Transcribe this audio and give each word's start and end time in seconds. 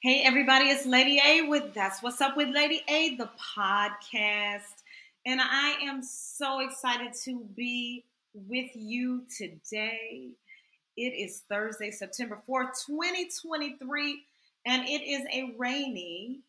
Hey, 0.00 0.22
everybody, 0.24 0.66
it's 0.66 0.86
Lady 0.86 1.20
A 1.26 1.48
with 1.48 1.74
That's 1.74 2.04
What's 2.04 2.20
Up 2.20 2.36
with 2.36 2.54
Lady 2.54 2.82
A, 2.88 3.16
the 3.16 3.28
podcast. 3.56 4.84
And 5.26 5.40
I 5.40 5.74
am 5.82 6.04
so 6.04 6.60
excited 6.60 7.14
to 7.24 7.44
be 7.56 8.04
with 8.32 8.70
you 8.76 9.24
today. 9.36 10.28
It 10.96 11.00
is 11.00 11.42
Thursday, 11.48 11.90
September 11.90 12.40
4th, 12.48 12.86
2023, 12.86 14.22
and 14.66 14.88
it 14.88 15.02
is 15.02 15.22
a 15.32 15.56
rainy, 15.58 16.42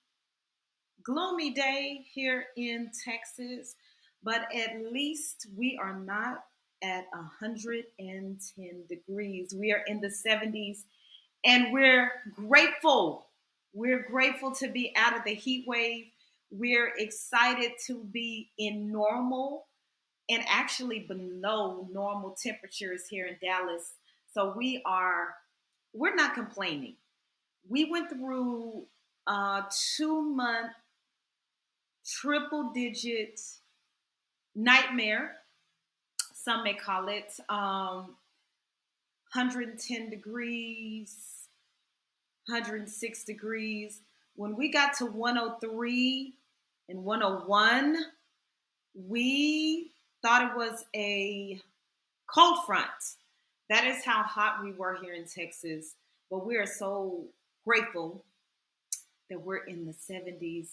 gloomy 1.02 1.50
day 1.50 2.06
here 2.14 2.46
in 2.56 2.92
Texas. 3.04 3.74
But 4.22 4.42
at 4.56 4.94
least 4.94 5.48
we 5.58 5.76
are 5.82 5.98
not 5.98 6.44
at 6.84 7.06
110 7.14 8.84
degrees. 8.88 9.56
We 9.58 9.72
are 9.74 9.82
in 9.88 10.02
the 10.02 10.14
70s, 10.24 10.84
and 11.44 11.74
we're 11.74 12.12
grateful 12.36 13.26
we're 13.74 14.06
grateful 14.10 14.52
to 14.56 14.68
be 14.68 14.94
out 14.96 15.16
of 15.16 15.24
the 15.24 15.34
heat 15.34 15.66
wave. 15.68 16.06
We're 16.52 16.94
excited 16.98 17.74
to 17.88 18.04
be 18.04 18.50
in 18.58 18.92
normal 18.92 19.68
and 20.30 20.44
actually 20.48 21.00
below 21.08 21.88
normal 21.92 22.36
temperatures 22.42 23.04
here 23.10 23.28
in 23.28 23.38
Dallas. 23.42 23.94
So 24.34 24.54
we 24.56 24.82
are, 24.86 25.36
we're 25.94 26.16
not 26.16 26.34
complaining. 26.34 26.96
We 27.68 27.90
went 27.90 28.10
through 28.10 28.86
a 29.28 29.64
two 29.98 30.22
month 30.22 30.72
triple 32.06 32.72
digit 32.74 33.40
nightmare, 34.56 35.34
some 36.34 36.64
may 36.64 36.74
call 36.74 37.08
it, 37.10 37.32
um, 37.50 38.16
110 39.34 40.10
degrees, 40.10 41.39
106 42.50 43.24
degrees. 43.26 44.02
When 44.36 44.56
we 44.56 44.72
got 44.72 44.96
to 44.98 45.06
103 45.06 46.34
and 46.90 47.04
101, 47.04 47.98
we 49.08 49.92
thought 50.24 50.52
it 50.52 50.58
was 50.58 50.84
a 50.96 51.62
cold 52.26 52.66
front. 52.66 52.88
That 53.70 53.86
is 53.86 54.04
how 54.04 54.24
hot 54.24 54.64
we 54.64 54.72
were 54.72 54.98
here 55.00 55.14
in 55.14 55.26
Texas. 55.26 55.94
But 56.32 56.46
we 56.46 56.56
are 56.56 56.66
so 56.66 57.26
grateful 57.66 58.24
that 59.30 59.40
we're 59.40 59.66
in 59.66 59.86
the 59.86 59.94
70s 59.94 60.70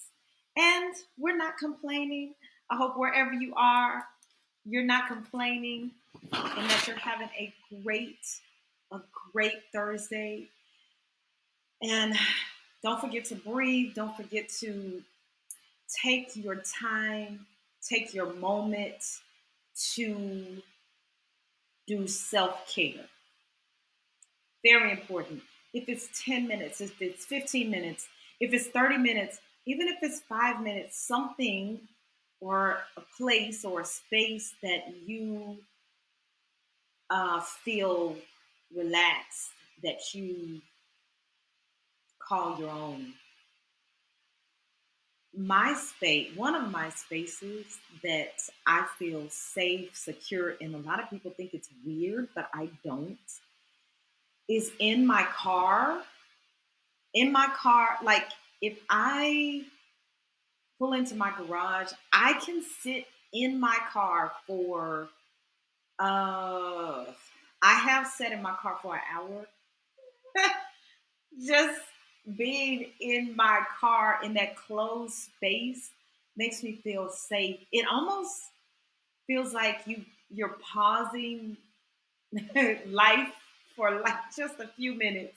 and 0.56 0.94
we're 1.19 1.36
not 1.36 1.58
complaining. 1.58 2.32
I 2.70 2.77
hope 2.77 2.97
wherever 2.97 3.34
you 3.34 3.52
are, 3.54 4.02
you're 4.64 4.82
not 4.82 5.08
complaining 5.08 5.91
and 6.32 6.70
that 6.70 6.84
you're 6.86 6.97
having 6.97 7.28
a 7.38 7.52
great, 7.82 8.19
a 8.91 9.00
great 9.32 9.60
Thursday. 9.74 10.48
And 11.82 12.14
don't 12.82 13.00
forget 13.00 13.24
to 13.27 13.34
breathe. 13.34 13.94
Don't 13.94 14.16
forget 14.16 14.48
to 14.60 15.02
take 16.02 16.34
your 16.34 16.62
time, 16.80 17.46
take 17.82 18.14
your 18.14 18.32
moment 18.34 19.02
to 19.94 20.62
do 21.86 22.06
self 22.08 22.72
care. 22.74 23.04
Very 24.64 24.91
important. 24.91 25.42
If 25.72 25.88
it's 25.88 26.08
10 26.24 26.48
minutes, 26.48 26.80
if 26.80 27.00
it's 27.00 27.24
15 27.27 27.70
minutes, 27.70 28.08
if 28.41 28.52
it's 28.52 28.66
30 28.69 28.98
minutes, 28.98 29.38
even 29.66 29.88
if 29.88 29.97
it's 30.02 30.20
five 30.20 30.62
minutes, 30.62 30.98
something 31.06 31.80
or 32.41 32.78
a 32.97 33.02
place 33.16 33.64
or 33.64 33.80
a 33.80 33.84
space 33.84 34.54
that 34.62 34.94
you 35.06 35.58
uh, 37.10 37.41
feel 37.41 38.16
relaxed, 38.74 39.50
that 39.82 40.14
you 40.14 40.60
call 42.27 42.58
your 42.58 42.70
own. 42.70 43.12
My 45.36 45.74
space, 45.74 46.34
one 46.34 46.55
of 46.55 46.70
my 46.70 46.88
spaces 46.91 47.78
that 48.02 48.32
I 48.66 48.86
feel 48.98 49.26
safe, 49.28 49.94
secure, 49.94 50.54
and 50.60 50.75
a 50.75 50.78
lot 50.78 51.03
of 51.03 51.10
people 51.10 51.31
think 51.31 51.53
it's 51.53 51.69
weird, 51.84 52.28
but 52.34 52.48
I 52.54 52.70
don't, 52.84 53.19
is 54.48 54.72
in 54.78 55.06
my 55.06 55.25
car. 55.25 56.03
In 57.14 57.32
my 57.32 57.48
car, 57.54 57.97
like 58.03 58.26
if 58.60 58.78
I 58.91 59.64
pull 60.78 60.93
into 60.93 61.14
my 61.14 61.32
garage, 61.37 61.93
I 62.12 62.34
can 62.34 62.62
sit 62.82 63.06
in 63.32 63.58
my 63.58 63.76
car 63.93 64.32
for 64.47 65.08
uh 65.98 67.04
I 67.62 67.72
have 67.75 68.06
sat 68.06 68.32
in 68.32 68.43
my 68.43 68.53
car 68.53 68.78
for 68.82 68.97
an 68.97 69.00
hour. 69.14 69.47
Just 71.47 71.81
being 72.37 72.87
in 73.00 73.37
my 73.37 73.60
car 73.78 74.19
in 74.22 74.34
that 74.34 74.56
closed 74.56 75.14
space 75.14 75.91
makes 76.37 76.62
me 76.62 76.72
feel 76.72 77.09
safe. 77.09 77.60
It 77.72 77.87
almost 77.91 78.42
feels 79.26 79.53
like 79.53 79.82
you 79.87 80.04
you're 80.31 80.56
pausing 80.60 81.56
life 82.87 83.32
for 83.76 84.00
like 84.00 84.14
just 84.37 84.59
a 84.60 84.66
few 84.66 84.94
minutes 84.94 85.37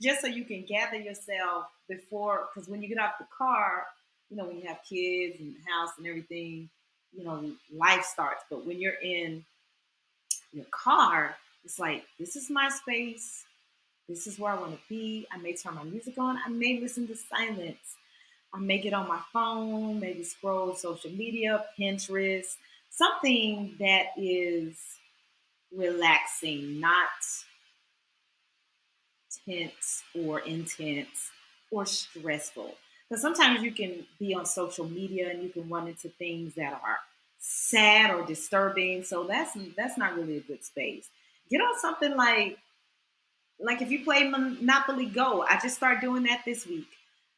just 0.00 0.20
so 0.20 0.26
you 0.26 0.44
can 0.44 0.64
gather 0.64 0.96
yourself 0.96 1.66
before 1.88 2.48
because 2.52 2.68
when 2.68 2.82
you 2.82 2.88
get 2.88 2.98
off 2.98 3.12
the 3.18 3.26
car 3.36 3.84
you 4.30 4.36
know 4.36 4.44
when 4.44 4.56
you 4.56 4.66
have 4.66 4.80
kids 4.88 5.36
and 5.38 5.54
house 5.68 5.90
and 5.98 6.06
everything 6.06 6.68
you 7.16 7.24
know 7.24 7.50
life 7.74 8.04
starts 8.04 8.42
but 8.50 8.66
when 8.66 8.80
you're 8.80 9.00
in 9.02 9.44
your 10.52 10.66
car 10.70 11.36
it's 11.64 11.78
like 11.78 12.04
this 12.18 12.36
is 12.36 12.50
my 12.50 12.68
space 12.68 13.44
this 14.12 14.26
is 14.26 14.38
where 14.38 14.52
I 14.52 14.60
want 14.60 14.72
to 14.72 14.78
be. 14.88 15.26
I 15.32 15.38
may 15.38 15.54
turn 15.54 15.74
my 15.74 15.84
music 15.84 16.18
on. 16.18 16.38
I 16.44 16.48
may 16.50 16.78
listen 16.80 17.06
to 17.08 17.16
silence. 17.16 17.96
I 18.54 18.58
may 18.58 18.78
get 18.78 18.92
on 18.92 19.08
my 19.08 19.20
phone, 19.32 19.98
maybe 19.98 20.22
scroll 20.22 20.74
social 20.74 21.10
media, 21.10 21.64
Pinterest, 21.78 22.56
something 22.90 23.74
that 23.78 24.08
is 24.18 24.76
relaxing, 25.74 26.78
not 26.78 27.08
tense 29.46 30.02
or 30.14 30.40
intense 30.40 31.30
or 31.70 31.86
stressful. 31.86 32.74
Because 33.08 33.22
sometimes 33.22 33.62
you 33.62 33.72
can 33.72 34.06
be 34.18 34.34
on 34.34 34.44
social 34.44 34.86
media 34.86 35.30
and 35.30 35.42
you 35.42 35.48
can 35.48 35.68
run 35.70 35.88
into 35.88 36.10
things 36.10 36.54
that 36.54 36.74
are 36.74 36.98
sad 37.38 38.10
or 38.10 38.24
disturbing. 38.26 39.02
So 39.02 39.24
that's 39.24 39.56
that's 39.76 39.96
not 39.96 40.16
really 40.16 40.36
a 40.36 40.40
good 40.40 40.62
space. 40.62 41.08
Get 41.50 41.62
on 41.62 41.78
something 41.78 42.16
like 42.16 42.58
like 43.62 43.80
if 43.82 43.90
you 43.90 44.04
play 44.04 44.28
Monopoly 44.28 45.06
Go, 45.06 45.42
I 45.42 45.58
just 45.60 45.76
started 45.76 46.00
doing 46.00 46.24
that 46.24 46.42
this 46.44 46.66
week. 46.66 46.88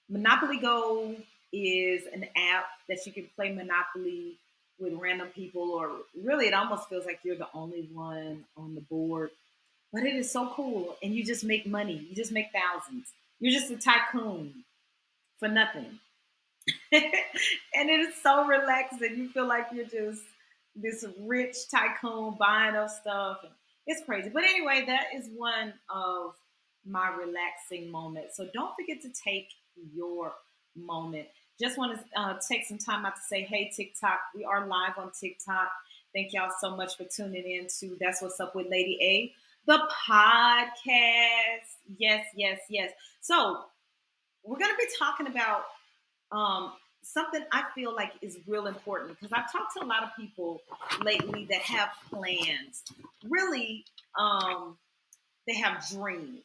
Monopoly 0.08 0.58
Go 0.58 1.14
is 1.52 2.04
an 2.12 2.24
app 2.36 2.66
that 2.88 3.06
you 3.06 3.12
can 3.12 3.28
play 3.36 3.52
Monopoly 3.52 4.36
with 4.78 4.94
random 4.94 5.28
people, 5.28 5.70
or 5.70 5.90
really, 6.22 6.46
it 6.46 6.54
almost 6.54 6.88
feels 6.88 7.06
like 7.06 7.20
you're 7.22 7.36
the 7.36 7.48
only 7.54 7.88
one 7.92 8.44
on 8.56 8.74
the 8.74 8.80
board. 8.82 9.30
But 9.92 10.02
it 10.02 10.16
is 10.16 10.30
so 10.30 10.48
cool, 10.54 10.96
and 11.02 11.14
you 11.14 11.24
just 11.24 11.44
make 11.44 11.66
money. 11.66 12.06
You 12.08 12.16
just 12.16 12.32
make 12.32 12.46
thousands. 12.52 13.08
You're 13.38 13.52
just 13.52 13.70
a 13.70 13.76
tycoon 13.76 14.64
for 15.38 15.48
nothing, 15.48 15.98
and 16.92 17.90
it 17.90 18.00
is 18.00 18.14
so 18.22 18.46
relaxing. 18.46 19.16
You 19.16 19.28
feel 19.28 19.46
like 19.46 19.66
you're 19.72 19.84
just 19.84 20.22
this 20.74 21.04
rich 21.20 21.56
tycoon 21.70 22.34
buying 22.38 22.74
up 22.74 22.90
stuff. 22.90 23.38
And 23.42 23.52
it's 23.86 24.04
crazy. 24.04 24.30
But 24.32 24.44
anyway, 24.44 24.84
that 24.86 25.06
is 25.14 25.28
one 25.34 25.74
of 25.88 26.34
my 26.86 27.08
relaxing 27.14 27.90
moments. 27.90 28.36
So 28.36 28.48
don't 28.52 28.74
forget 28.74 29.02
to 29.02 29.10
take 29.24 29.48
your 29.94 30.34
moment. 30.76 31.26
Just 31.60 31.78
want 31.78 31.98
to 31.98 32.20
uh, 32.20 32.34
take 32.48 32.64
some 32.66 32.78
time 32.78 33.06
out 33.06 33.14
to 33.14 33.22
say, 33.22 33.42
hey, 33.42 33.70
TikTok, 33.74 34.18
we 34.34 34.44
are 34.44 34.66
live 34.66 34.98
on 34.98 35.10
TikTok. 35.18 35.70
Thank 36.14 36.32
y'all 36.32 36.50
so 36.60 36.76
much 36.76 36.96
for 36.96 37.04
tuning 37.04 37.44
in 37.44 37.68
to 37.80 37.96
That's 38.00 38.22
What's 38.22 38.40
Up 38.40 38.54
with 38.54 38.66
Lady 38.70 38.98
A, 39.02 39.32
the 39.66 39.78
podcast. 40.08 41.76
Yes, 41.98 42.26
yes, 42.36 42.60
yes. 42.68 42.92
So 43.20 43.64
we're 44.42 44.58
going 44.58 44.70
to 44.70 44.76
be 44.76 44.88
talking 44.98 45.26
about 45.26 45.64
um, 46.32 46.72
something 47.04 47.42
I 47.52 47.64
feel 47.74 47.94
like 47.94 48.12
is 48.22 48.38
real 48.46 48.66
important 48.66 49.18
because 49.18 49.32
I've 49.32 49.50
talked 49.52 49.74
to 49.74 49.84
a 49.84 49.86
lot 49.86 50.02
of 50.02 50.10
people 50.16 50.60
lately 51.02 51.46
that 51.50 51.60
have 51.60 51.90
plans. 52.10 52.82
Really, 53.28 53.84
um, 54.18 54.76
they 55.46 55.54
have 55.54 55.86
dreams. 55.88 56.42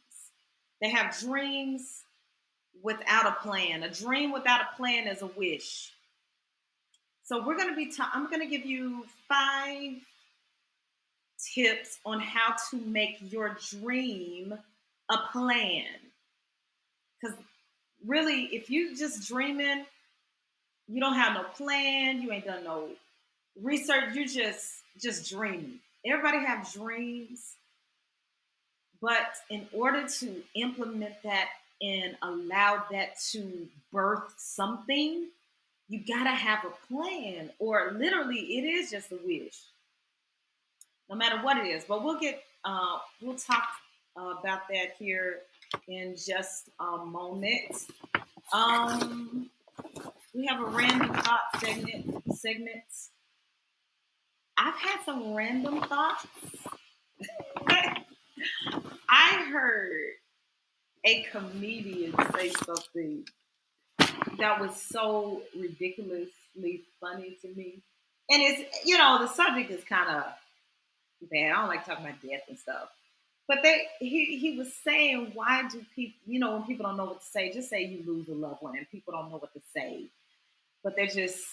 They 0.81 0.89
have 0.89 1.17
dreams 1.19 2.03
without 2.83 3.25
a 3.25 3.31
plan. 3.41 3.83
A 3.83 3.89
dream 3.89 4.31
without 4.31 4.61
a 4.61 4.77
plan 4.77 5.07
is 5.07 5.21
a 5.21 5.27
wish. 5.27 5.93
So 7.23 7.45
we're 7.45 7.57
going 7.57 7.69
to 7.69 7.75
be. 7.75 7.91
Ta- 7.91 8.11
I'm 8.13 8.27
going 8.29 8.41
to 8.41 8.47
give 8.47 8.65
you 8.65 9.05
five 9.27 10.01
tips 11.53 11.99
on 12.05 12.19
how 12.19 12.55
to 12.69 12.77
make 12.77 13.17
your 13.31 13.57
dream 13.69 14.57
a 15.09 15.17
plan. 15.31 15.85
Because 17.21 17.37
really, 18.05 18.45
if 18.45 18.69
you 18.69 18.95
just 18.95 19.27
dreaming 19.27 19.85
you 20.89 20.99
don't 20.99 21.15
have 21.15 21.35
no 21.35 21.43
plan, 21.43 22.21
you 22.21 22.31
ain't 22.31 22.45
done 22.45 22.63
no 22.63 22.89
research, 23.61 24.15
you 24.15 24.27
just 24.27 24.81
just 24.99 25.29
dreaming. 25.29 25.79
Everybody 26.05 26.39
have 26.39 26.71
dreams, 26.73 27.55
but 29.01 29.35
in 29.49 29.67
order 29.71 30.07
to 30.07 30.41
implement 30.55 31.13
that 31.23 31.49
and 31.81 32.17
allow 32.21 32.83
that 32.91 33.19
to 33.31 33.67
birth 33.91 34.33
something, 34.37 35.27
you 35.87 35.99
gotta 36.05 36.31
have 36.31 36.65
a 36.65 36.93
plan, 36.93 37.49
or 37.59 37.91
literally, 37.95 38.39
it 38.57 38.63
is 38.63 38.91
just 38.91 39.11
a 39.11 39.19
wish, 39.25 39.57
no 41.09 41.15
matter 41.15 41.37
what 41.43 41.57
it 41.57 41.67
is. 41.67 41.83
But 41.85 42.03
we'll 42.03 42.19
get, 42.19 42.43
uh, 42.65 42.97
we'll 43.21 43.37
talk 43.37 43.69
about 44.15 44.67
that 44.69 44.95
here 44.97 45.39
in 45.87 46.15
just 46.15 46.69
a 46.79 46.97
moment. 47.05 47.87
Um, 48.51 49.49
we 50.39 50.45
have 50.45 50.61
a 50.61 50.65
random 50.65 51.13
thought 51.15 51.41
segment. 51.59 52.23
Segments. 52.33 53.09
I've 54.57 54.75
had 54.75 54.99
some 55.05 55.33
random 55.33 55.81
thoughts. 55.81 56.25
I 59.09 59.49
heard 59.51 59.91
a 61.03 61.23
comedian 61.23 62.13
say 62.33 62.51
something 62.51 63.25
that 64.37 64.61
was 64.61 64.81
so 64.81 65.41
ridiculously 65.57 66.83
funny 67.01 67.37
to 67.41 67.49
me. 67.49 67.81
And 68.29 68.41
it's, 68.41 68.85
you 68.85 68.97
know, 68.97 69.17
the 69.19 69.27
subject 69.27 69.71
is 69.71 69.83
kind 69.83 70.09
of 70.09 70.23
bad. 71.29 71.51
I 71.51 71.59
don't 71.59 71.67
like 71.67 71.85
talking 71.85 72.05
about 72.05 72.21
death 72.21 72.43
and 72.47 72.57
stuff. 72.57 72.87
But 73.49 73.57
they 73.63 73.87
he 73.99 74.37
he 74.37 74.57
was 74.57 74.71
saying, 74.85 75.31
why 75.33 75.67
do 75.69 75.83
people, 75.95 76.15
you 76.27 76.39
know, 76.39 76.53
when 76.53 76.63
people 76.63 76.85
don't 76.85 76.95
know 76.95 77.05
what 77.05 77.19
to 77.19 77.27
say, 77.27 77.51
just 77.51 77.69
say 77.69 77.83
you 77.83 78.03
lose 78.05 78.29
a 78.29 78.33
loved 78.33 78.61
one 78.61 78.77
and 78.77 78.89
people 78.89 79.11
don't 79.11 79.29
know 79.29 79.37
what 79.37 79.51
to 79.53 79.61
say. 79.73 80.05
But 80.83 80.95
they're 80.95 81.07
just 81.07 81.43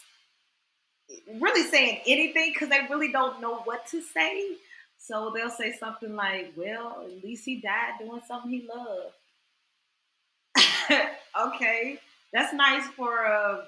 really 1.40 1.68
saying 1.68 2.00
anything 2.06 2.52
because 2.52 2.68
they 2.68 2.80
really 2.90 3.12
don't 3.12 3.40
know 3.40 3.56
what 3.64 3.86
to 3.88 4.00
say. 4.00 4.56
So 4.98 5.32
they'll 5.34 5.50
say 5.50 5.72
something 5.72 6.14
like, 6.14 6.52
well, 6.56 7.04
at 7.04 7.24
least 7.24 7.44
he 7.44 7.60
died 7.60 7.94
doing 8.00 8.22
something 8.26 8.50
he 8.50 8.68
loved. 8.72 9.12
okay, 11.46 11.98
that's 12.32 12.54
nice 12.54 12.86
for 12.96 13.26
uh, 13.26 13.62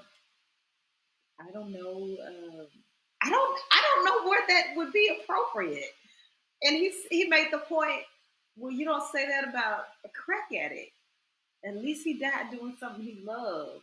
I 1.40 1.50
don't 1.52 1.72
know. 1.72 2.16
Uh, 2.20 2.64
I 3.22 3.31
don't 3.31 3.61
I 3.72 3.82
don't 3.82 4.04
know 4.04 4.28
where 4.28 4.43
that 4.49 4.76
would 4.76 4.93
be 4.93 5.19
appropriate. 5.20 5.93
And 6.62 6.76
he 6.76 6.93
he 7.11 7.25
made 7.28 7.49
the 7.52 7.58
point. 7.58 8.02
Well, 8.56 8.72
you 8.72 8.84
don't 8.84 9.04
say 9.12 9.26
that 9.26 9.49
about 9.49 9.84
a 10.04 10.08
crack 10.08 10.49
addict. 10.52 10.93
At 11.64 11.76
least 11.76 12.04
he 12.04 12.19
died 12.19 12.50
doing 12.50 12.76
something 12.81 13.04
he 13.04 13.22
loved. 13.25 13.82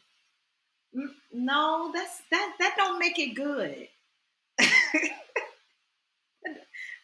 No, 1.33 1.92
that's 1.94 2.21
that 2.31 2.53
that 2.59 2.75
don't 2.77 3.00
make 3.00 3.19
it 3.19 3.36
good. 3.36 3.88
that 4.57 4.71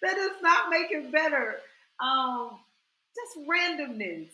does 0.01 0.41
not 0.41 0.69
make 0.69 0.91
it 0.91 1.11
better. 1.11 1.57
Um, 2.01 2.57
just 3.15 3.47
randomness. 3.47 4.29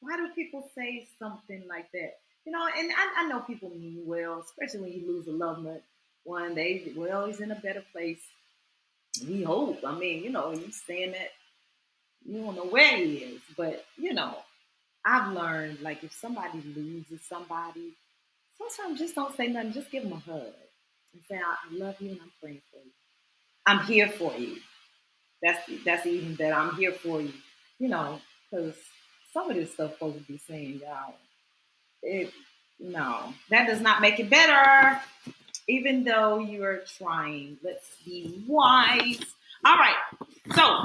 Why 0.00 0.16
do 0.16 0.28
people 0.34 0.68
say 0.74 1.08
something 1.18 1.62
like 1.68 1.90
that? 1.92 2.18
You 2.44 2.52
know, 2.52 2.66
and 2.76 2.90
I, 2.92 3.22
I 3.24 3.28
know 3.28 3.40
people 3.40 3.70
mean 3.70 4.02
well, 4.04 4.40
especially 4.44 4.80
when 4.80 4.92
you 4.92 5.06
lose 5.06 5.26
a 5.28 5.32
loved 5.32 5.66
one. 6.24 6.54
They 6.54 6.92
well, 6.96 7.26
he's 7.26 7.40
in 7.40 7.52
a 7.52 7.56
better 7.56 7.84
place. 7.92 8.20
We 9.26 9.42
hope. 9.42 9.80
I 9.86 9.96
mean, 9.96 10.22
you 10.22 10.30
know, 10.30 10.52
you 10.52 10.70
saying 10.72 11.12
that 11.12 11.30
you 12.24 12.42
don't 12.42 12.56
know 12.56 12.66
where 12.66 12.96
he 12.96 13.18
is, 13.18 13.40
but 13.56 13.84
you 13.96 14.12
know, 14.14 14.36
I've 15.04 15.32
learned 15.32 15.80
like 15.80 16.02
if 16.02 16.12
somebody 16.12 16.60
loses 16.74 17.20
somebody, 17.28 17.94
sometimes 18.58 18.98
just 18.98 19.14
don't 19.14 19.36
say 19.36 19.48
nothing. 19.48 19.72
Just 19.72 19.90
give 19.90 20.02
them 20.02 20.12
a 20.12 20.18
hug 20.18 20.52
and 21.12 21.22
say, 21.28 21.36
"I 21.36 21.56
love 21.72 22.00
you 22.00 22.10
and 22.10 22.20
I'm 22.20 22.32
praying 22.40 22.62
for 22.70 22.78
you. 22.84 22.92
I'm 23.66 23.80
here 23.86 24.08
for 24.08 24.34
you." 24.36 24.56
That's 25.42 25.70
that's 25.84 26.06
even 26.06 26.34
that 26.36 26.52
I'm 26.56 26.74
here 26.76 26.92
for 26.92 27.20
you. 27.20 27.32
You 27.78 27.88
know, 27.88 28.20
because 28.50 28.74
some 29.32 29.50
of 29.50 29.56
this 29.56 29.72
stuff 29.72 29.98
folks 29.98 30.18
be 30.26 30.38
saying, 30.38 30.80
y'all, 30.82 31.14
it 32.02 32.32
no, 32.78 33.34
that 33.50 33.66
does 33.66 33.80
not 33.80 34.00
make 34.00 34.18
it 34.20 34.30
better. 34.30 35.00
Even 35.68 36.04
though 36.04 36.38
you 36.38 36.62
are 36.64 36.82
trying, 36.98 37.58
let's 37.62 37.96
be 38.04 38.44
wise. 38.46 39.20
All 39.64 39.76
right, 39.76 39.96
so 40.54 40.82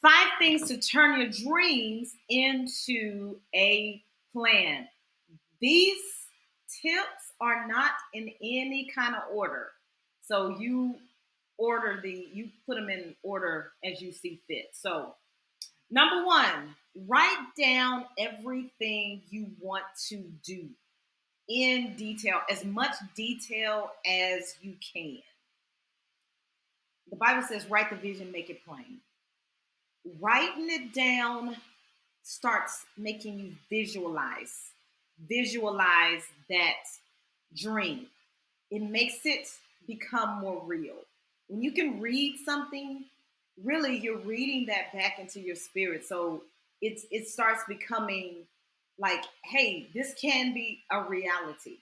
five 0.00 0.28
things 0.38 0.68
to 0.68 0.78
turn 0.78 1.20
your 1.20 1.30
dreams 1.30 2.14
into 2.28 3.36
a 3.54 4.02
plan. 4.32 4.86
These 5.60 6.00
tips 6.82 7.32
are 7.40 7.66
not 7.66 7.92
in 8.14 8.30
any 8.40 8.90
kind 8.94 9.14
of 9.14 9.22
order. 9.32 9.68
So 10.22 10.56
you 10.58 10.96
order 11.58 12.00
the 12.02 12.28
you 12.32 12.48
put 12.66 12.76
them 12.76 12.88
in 12.88 13.14
order 13.22 13.72
as 13.84 14.00
you 14.00 14.12
see 14.12 14.40
fit. 14.46 14.70
So 14.72 15.14
number 15.90 16.24
1, 16.24 16.74
write 17.06 17.46
down 17.58 18.04
everything 18.18 19.22
you 19.28 19.48
want 19.60 19.84
to 20.08 20.24
do 20.44 20.68
in 21.48 21.94
detail, 21.96 22.40
as 22.48 22.64
much 22.64 22.94
detail 23.16 23.90
as 24.06 24.54
you 24.62 24.74
can. 24.92 25.18
The 27.10 27.16
Bible 27.16 27.42
says, 27.42 27.68
write 27.68 27.90
the 27.90 27.96
vision, 27.96 28.30
make 28.30 28.50
it 28.50 28.64
plain. 28.64 29.00
Writing 30.20 30.68
it 30.70 30.94
down 30.94 31.56
starts 32.22 32.86
making 32.96 33.40
you 33.40 33.52
visualize, 33.68 34.69
visualize 35.28 36.22
that 36.48 36.84
dream. 37.56 38.06
It 38.70 38.82
makes 38.82 39.24
it 39.24 39.48
become 39.86 40.40
more 40.40 40.62
real. 40.64 40.96
When 41.48 41.62
you 41.62 41.72
can 41.72 42.00
read 42.00 42.38
something, 42.44 43.04
really 43.62 43.98
you're 43.98 44.18
reading 44.18 44.66
that 44.66 44.92
back 44.92 45.18
into 45.18 45.40
your 45.40 45.56
spirit. 45.56 46.06
So 46.06 46.42
it's 46.80 47.06
it 47.10 47.28
starts 47.28 47.62
becoming 47.68 48.46
like, 48.98 49.24
hey, 49.44 49.88
this 49.94 50.14
can 50.20 50.54
be 50.54 50.82
a 50.90 51.02
reality. 51.02 51.78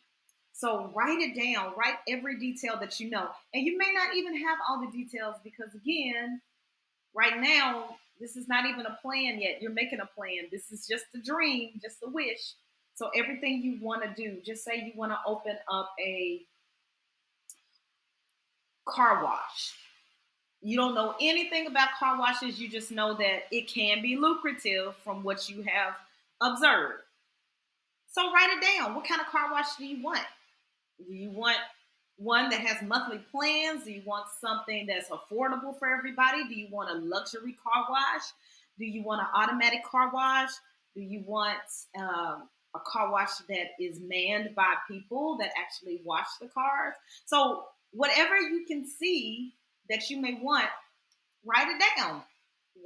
So 0.52 0.90
write 0.94 1.18
it 1.20 1.36
down, 1.36 1.72
write 1.76 1.98
every 2.08 2.38
detail 2.38 2.76
that 2.80 2.98
you 2.98 3.10
know. 3.10 3.28
And 3.54 3.64
you 3.64 3.78
may 3.78 3.92
not 3.94 4.16
even 4.16 4.36
have 4.44 4.58
all 4.68 4.80
the 4.80 4.90
details 4.90 5.36
because 5.44 5.74
again, 5.74 6.40
right 7.14 7.40
now, 7.40 7.96
this 8.20 8.36
is 8.36 8.48
not 8.48 8.66
even 8.66 8.86
a 8.86 8.98
plan 9.00 9.40
yet. 9.40 9.62
You're 9.62 9.72
making 9.72 10.00
a 10.00 10.06
plan. 10.06 10.48
This 10.50 10.72
is 10.72 10.86
just 10.86 11.04
a 11.14 11.18
dream, 11.18 11.72
just 11.80 11.98
a 12.04 12.10
wish. 12.10 12.54
So 12.98 13.10
everything 13.16 13.62
you 13.62 13.78
want 13.80 14.02
to 14.02 14.22
do, 14.22 14.38
just 14.44 14.64
say 14.64 14.76
you 14.76 14.92
want 14.96 15.12
to 15.12 15.18
open 15.26 15.56
up 15.70 15.90
a 16.00 16.42
car 18.86 19.22
wash 19.22 19.74
you 20.60 20.76
don't 20.76 20.94
know 20.94 21.14
anything 21.20 21.66
about 21.66 21.90
car 21.98 22.18
washes, 22.18 22.60
you 22.60 22.68
just 22.68 22.90
know 22.90 23.14
that 23.14 23.42
it 23.50 23.68
can 23.68 24.02
be 24.02 24.16
lucrative 24.16 24.96
from 24.96 25.22
what 25.22 25.48
you 25.48 25.62
have 25.62 25.94
observed. 26.40 27.02
So 28.10 28.32
write 28.32 28.50
it 28.50 28.78
down. 28.78 28.94
What 28.94 29.06
kind 29.06 29.20
of 29.20 29.28
car 29.28 29.52
wash 29.52 29.76
do 29.76 29.84
you 29.84 30.02
want? 30.02 30.24
Do 31.06 31.14
you 31.14 31.30
want 31.30 31.58
one 32.16 32.50
that 32.50 32.60
has 32.60 32.86
monthly 32.86 33.18
plans? 33.30 33.84
Do 33.84 33.92
you 33.92 34.02
want 34.04 34.26
something 34.40 34.86
that's 34.86 35.10
affordable 35.10 35.78
for 35.78 35.88
everybody? 35.88 36.48
Do 36.48 36.54
you 36.54 36.68
want 36.70 36.90
a 36.90 36.94
luxury 36.94 37.56
car 37.62 37.86
wash? 37.88 38.22
Do 38.78 38.84
you 38.84 39.04
want 39.04 39.20
an 39.20 39.28
automatic 39.34 39.84
car 39.84 40.10
wash? 40.12 40.50
Do 40.96 41.02
you 41.02 41.22
want 41.24 41.58
um, 41.96 42.48
a 42.74 42.80
car 42.80 43.10
wash 43.10 43.36
that 43.48 43.68
is 43.80 44.00
manned 44.00 44.54
by 44.54 44.74
people 44.88 45.36
that 45.38 45.50
actually 45.58 46.00
wash 46.04 46.26
the 46.40 46.48
cars? 46.48 46.94
So, 47.26 47.64
whatever 47.92 48.38
you 48.38 48.64
can 48.66 48.86
see 48.86 49.54
that 49.88 50.10
you 50.10 50.20
may 50.20 50.38
want, 50.42 50.68
write 51.44 51.68
it 51.68 51.82
down. 51.96 52.22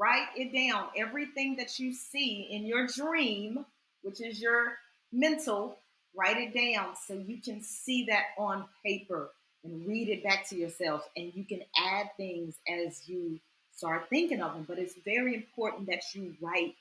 Write 0.00 0.28
it 0.36 0.52
down. 0.52 0.88
Everything 0.96 1.56
that 1.56 1.78
you 1.78 1.92
see 1.92 2.48
in 2.50 2.66
your 2.66 2.86
dream, 2.86 3.64
which 4.02 4.20
is 4.20 4.40
your 4.40 4.74
mental, 5.12 5.78
write 6.16 6.36
it 6.38 6.54
down 6.54 6.94
so 7.06 7.14
you 7.14 7.40
can 7.40 7.62
see 7.62 8.06
that 8.08 8.26
on 8.38 8.64
paper 8.84 9.30
and 9.64 9.86
read 9.86 10.08
it 10.08 10.24
back 10.24 10.48
to 10.48 10.56
yourself. 10.56 11.08
And 11.16 11.32
you 11.34 11.44
can 11.44 11.60
add 11.76 12.08
things 12.16 12.56
as 12.68 13.08
you 13.08 13.38
start 13.74 14.08
thinking 14.08 14.40
of 14.40 14.54
them. 14.54 14.64
But 14.66 14.78
it's 14.78 14.94
very 15.04 15.34
important 15.34 15.86
that 15.88 16.02
you 16.14 16.34
write 16.40 16.74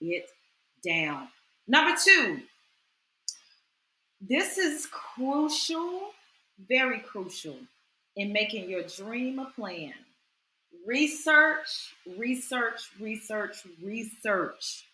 it 0.00 0.28
down. 0.84 1.28
Number 1.68 1.96
two, 2.02 2.40
this 4.20 4.56
is 4.56 4.86
crucial, 4.86 6.10
very 6.68 7.00
crucial 7.00 7.56
in 8.14 8.32
making 8.32 8.70
your 8.70 8.82
dream 8.84 9.38
a 9.40 9.46
plan. 9.46 9.92
Research, 10.86 11.94
research, 12.16 12.88
research, 13.00 13.56
research. 13.82 14.86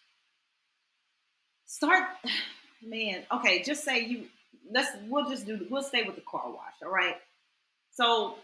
Start, 1.66 2.04
man. 2.82 3.22
Okay, 3.30 3.62
just 3.62 3.84
say 3.84 4.06
you. 4.06 4.26
Let's. 4.72 4.88
We'll 5.08 5.28
just 5.28 5.44
do. 5.44 5.66
We'll 5.70 5.82
stay 5.82 6.04
with 6.04 6.14
the 6.14 6.22
car 6.22 6.46
wash. 6.46 6.74
All 6.82 6.90
right. 6.90 7.16
So, 7.90 8.36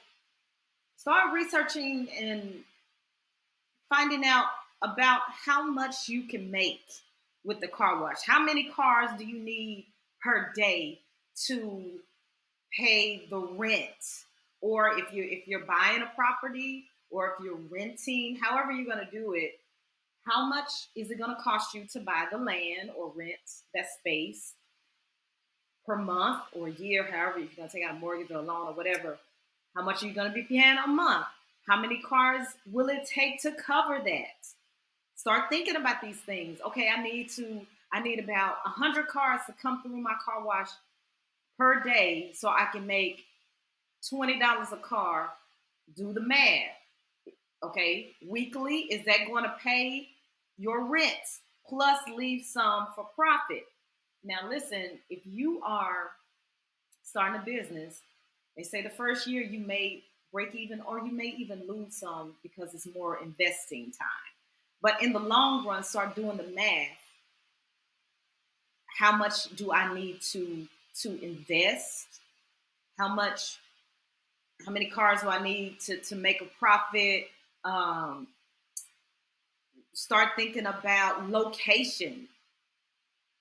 start 0.97 1.33
researching 1.33 2.09
and 2.21 2.65
finding 3.89 4.25
out 4.27 4.47
about 4.83 5.21
how 5.47 5.67
much 5.71 6.09
you 6.09 6.25
can 6.25 6.51
make 6.51 6.83
with 7.49 7.61
the 7.61 7.67
car 7.67 8.01
wash. 8.01 8.19
How 8.27 8.45
many 8.45 8.65
cars 8.65 9.11
do 9.19 9.25
you 9.25 9.39
need 9.39 9.87
per 10.23 10.53
day 10.55 11.01
to 11.47 11.83
pay 12.79 13.27
the 13.31 13.39
rent 13.39 14.25
or 14.61 14.99
if 14.99 15.13
you 15.13 15.25
if 15.25 15.49
you're 15.49 15.65
buying 15.65 16.03
a 16.03 16.13
property 16.15 16.85
or 17.11 17.29
if 17.29 17.45
you're 17.45 17.59
renting, 17.71 18.37
however 18.37 18.71
you're 18.71 18.85
going 18.85 19.05
to 19.05 19.11
do 19.11 19.33
it, 19.33 19.53
how 20.27 20.47
much 20.47 20.71
is 20.95 21.11
it 21.11 21.19
going 21.19 21.35
to 21.35 21.43
cost 21.43 21.75
you 21.75 21.87
to 21.93 22.01
buy 22.01 22.27
the 22.31 22.37
land 22.37 22.91
or 22.95 23.11
rent 23.17 23.39
that 23.75 23.87
space 23.99 24.53
per 25.87 25.97
month 25.97 26.43
or 26.53 26.69
year, 26.69 27.09
however, 27.11 27.39
you're 27.39 27.49
going 27.57 27.67
to 27.69 27.75
take 27.75 27.85
out 27.85 27.97
a 27.97 27.99
mortgage 27.99 28.31
or 28.31 28.39
a 28.39 28.43
loan 28.43 28.69
or 28.69 28.75
whatever. 28.75 29.19
How 29.75 29.83
much 29.83 30.03
are 30.03 30.07
you 30.07 30.13
going 30.13 30.29
to 30.29 30.35
be 30.35 30.43
paying 30.43 30.77
a 30.85 30.87
month? 30.87 31.25
How 31.67 31.81
many 31.81 32.03
cars 32.03 32.47
will 32.71 32.89
it 32.91 33.07
take 33.07 33.41
to 33.43 33.53
cover 33.53 34.01
that? 34.05 34.58
Start 35.19 35.51
thinking 35.51 35.75
about 35.75 36.01
these 36.01 36.19
things. 36.19 36.61
Okay, 36.65 36.89
I 36.97 37.03
need 37.03 37.29
to, 37.31 37.67
I 37.93 38.01
need 38.01 38.21
about 38.21 38.59
100 38.65 39.09
cars 39.09 39.41
to 39.47 39.55
come 39.61 39.83
through 39.83 39.97
my 39.97 40.15
car 40.25 40.45
wash 40.45 40.69
per 41.59 41.83
day 41.83 42.31
so 42.35 42.49
I 42.49 42.69
can 42.71 42.87
make 42.87 43.25
$20 44.09 44.73
a 44.73 44.77
car. 44.77 45.31
Do 45.97 46.13
the 46.13 46.21
math. 46.21 46.71
Okay, 47.65 48.13
weekly, 48.29 48.83
is 48.93 49.05
that 49.07 49.27
going 49.27 49.43
to 49.43 49.57
pay 49.61 50.07
your 50.57 50.85
rent 50.85 51.17
plus 51.69 51.99
leave 52.15 52.45
some 52.45 52.87
for 52.95 53.05
profit? 53.17 53.65
Now, 54.23 54.49
listen, 54.49 55.01
if 55.11 55.27
you 55.27 55.61
are 55.65 56.13
starting 57.03 57.41
a 57.41 57.45
business, 57.45 58.03
they 58.57 58.63
say 58.63 58.83
the 58.83 58.91
first 58.91 59.27
year 59.27 59.43
you 59.43 59.67
may 59.67 60.05
break 60.33 60.55
even 60.55 60.81
or 60.83 61.05
you 61.05 61.11
may 61.11 61.35
even 61.39 61.67
lose 61.67 61.97
some 61.97 62.35
because 62.45 62.73
it's 62.73 62.87
more 62.95 63.19
investing 63.21 63.87
time. 63.87 64.28
But 64.81 65.03
in 65.03 65.13
the 65.13 65.19
long 65.19 65.67
run, 65.67 65.83
start 65.83 66.15
doing 66.15 66.37
the 66.37 66.45
math. 66.55 66.97
How 68.99 69.17
much 69.17 69.55
do 69.57 69.73
I 69.73 69.93
need 69.95 70.21
to 70.33 70.67
to 71.03 71.25
invest? 71.25 72.07
How 72.99 73.15
much 73.15 73.59
how 74.67 74.73
many 74.73 74.87
cars 74.87 75.23
do 75.23 75.29
I 75.29 75.43
need 75.43 75.81
to, 75.81 75.99
to 75.99 76.17
make 76.17 76.41
a 76.41 76.47
profit? 76.59 77.29
Um, 77.65 78.27
start 79.95 80.31
thinking 80.37 80.67
about 80.67 81.29
location. 81.29 82.29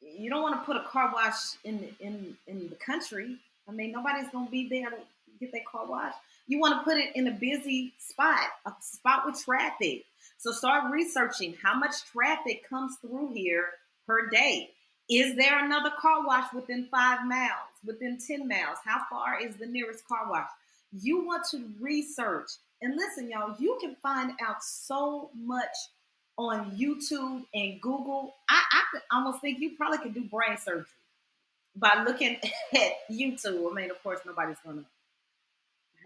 You 0.02 0.30
don't 0.30 0.44
want 0.44 0.60
to 0.60 0.66
put 0.66 0.76
a 0.78 0.84
car 0.84 1.12
wash 1.14 1.56
in 1.64 1.88
in 2.00 2.38
in 2.48 2.70
the 2.70 2.76
country. 2.76 3.38
I 3.68 3.72
mean, 3.72 3.92
nobody's 3.92 4.30
gonna 4.30 4.50
be 4.50 4.70
there 4.70 4.90
to 4.90 4.98
get 5.40 5.52
their 5.52 5.62
car 5.70 5.86
washed. 5.88 6.18
You 6.48 6.60
want 6.60 6.80
to 6.80 6.84
put 6.84 6.98
it 6.98 7.16
in 7.16 7.28
a 7.28 7.32
busy 7.32 7.94
spot, 8.00 8.48
a 8.66 8.72
spot 8.80 9.26
with 9.26 9.44
traffic. 9.44 10.06
So 10.38 10.52
start 10.52 10.92
researching 10.92 11.56
how 11.62 11.78
much 11.78 12.06
traffic 12.06 12.68
comes 12.70 12.96
through 13.02 13.34
here 13.34 13.66
per 14.06 14.30
day. 14.30 14.72
Is 15.10 15.36
there 15.36 15.64
another 15.64 15.92
car 16.00 16.26
wash 16.26 16.54
within 16.54 16.88
five 16.92 17.26
miles, 17.26 17.52
within 17.86 18.18
10 18.18 18.48
miles? 18.48 18.78
How 18.86 19.02
far 19.10 19.40
is 19.42 19.56
the 19.56 19.66
nearest 19.66 20.08
car 20.08 20.30
wash? 20.30 20.50
You 20.92 21.26
want 21.26 21.46
to 21.52 21.70
research. 21.80 22.50
And 22.82 22.96
listen, 22.96 23.30
y'all, 23.30 23.56
you 23.60 23.78
can 23.82 23.96
find 24.02 24.32
out 24.42 24.64
so 24.64 25.30
much 25.36 25.76
on 26.38 26.72
YouTube 26.78 27.46
and 27.54 27.82
Google. 27.82 28.36
I, 28.50 28.62
I 28.72 29.00
almost 29.18 29.42
think 29.42 29.60
you 29.60 29.76
probably 29.76 29.98
could 30.00 30.14
do 30.14 30.24
brain 30.26 30.58
surgery 30.58 30.86
by 31.76 32.04
looking 32.06 32.38
at 32.76 32.92
YouTube. 33.12 33.72
I 33.72 33.74
mean, 33.74 33.92
of 33.92 34.02
course, 34.04 34.20
nobody's 34.26 34.58
going 34.64 34.78
to 34.78 34.86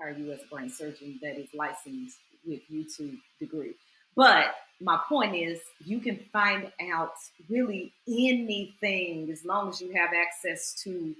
as 0.10 0.41
a 0.41 0.48
brain 0.53 0.70
surgeon 0.70 1.20
that 1.22 1.38
is 1.38 1.50
licensed 1.53 2.17
with 2.46 2.62
YouTube 2.72 3.17
degree. 3.39 3.75
But 4.15 4.53
my 4.81 5.00
point 5.08 5.36
is, 5.36 5.60
you 5.86 6.00
can 6.00 6.17
find 6.34 6.72
out 6.91 7.13
really 7.50 7.93
anything 8.08 9.29
as 9.31 9.46
long 9.46 9.70
as 9.70 9.81
you 9.81 9.93
have 9.93 10.10
access 10.13 10.74
to 10.84 11.15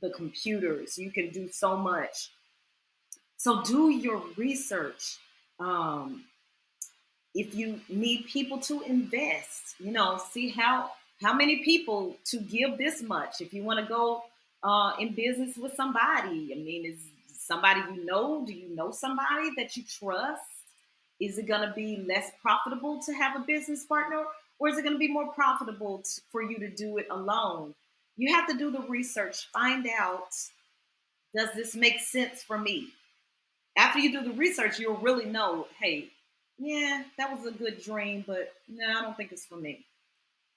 the 0.00 0.10
computers. 0.10 0.98
You 0.98 1.10
can 1.10 1.30
do 1.30 1.48
so 1.48 1.76
much. 1.76 2.30
So 3.36 3.62
do 3.62 3.90
your 3.90 4.22
research. 4.36 5.18
Um, 5.60 6.24
if 7.34 7.54
you 7.54 7.80
need 7.88 8.26
people 8.26 8.58
to 8.60 8.82
invest, 8.82 9.76
you 9.78 9.92
know, 9.92 10.20
see 10.32 10.48
how 10.50 10.90
how 11.22 11.32
many 11.32 11.62
people 11.62 12.16
to 12.26 12.38
give 12.38 12.78
this 12.78 13.00
much. 13.02 13.40
If 13.40 13.54
you 13.54 13.62
want 13.62 13.78
to 13.78 13.86
go 13.86 14.24
uh, 14.62 14.92
in 14.98 15.14
business 15.14 15.56
with 15.56 15.74
somebody, 15.74 16.52
I 16.52 16.58
mean, 16.58 16.84
is 16.84 16.98
somebody 17.46 17.80
you 17.94 18.04
know? 18.04 18.44
Do 18.46 18.52
you 18.52 18.74
know 18.74 18.90
somebody 18.90 19.50
that 19.56 19.76
you 19.76 19.82
trust? 19.84 20.42
Is 21.20 21.38
it 21.38 21.46
going 21.46 21.66
to 21.66 21.74
be 21.74 22.04
less 22.08 22.30
profitable 22.40 23.00
to 23.02 23.12
have 23.12 23.36
a 23.36 23.44
business 23.44 23.84
partner, 23.84 24.24
or 24.58 24.68
is 24.68 24.78
it 24.78 24.82
going 24.82 24.94
to 24.94 24.98
be 24.98 25.12
more 25.12 25.28
profitable 25.32 26.02
for 26.30 26.42
you 26.42 26.58
to 26.58 26.68
do 26.68 26.98
it 26.98 27.06
alone? 27.10 27.74
You 28.16 28.34
have 28.34 28.48
to 28.48 28.56
do 28.56 28.70
the 28.70 28.80
research, 28.80 29.48
find 29.52 29.86
out 29.98 30.28
does 31.34 31.48
this 31.54 31.74
make 31.74 32.00
sense 32.00 32.42
for 32.42 32.58
me? 32.58 32.88
After 33.76 33.98
you 33.98 34.12
do 34.12 34.22
the 34.22 34.36
research, 34.36 34.78
you'll 34.78 34.98
really 34.98 35.24
know 35.24 35.66
hey, 35.80 36.08
yeah, 36.58 37.02
that 37.16 37.32
was 37.32 37.46
a 37.46 37.56
good 37.56 37.82
dream, 37.82 38.24
but 38.26 38.52
no, 38.68 38.86
I 38.86 39.02
don't 39.02 39.16
think 39.16 39.32
it's 39.32 39.46
for 39.46 39.56
me. 39.56 39.84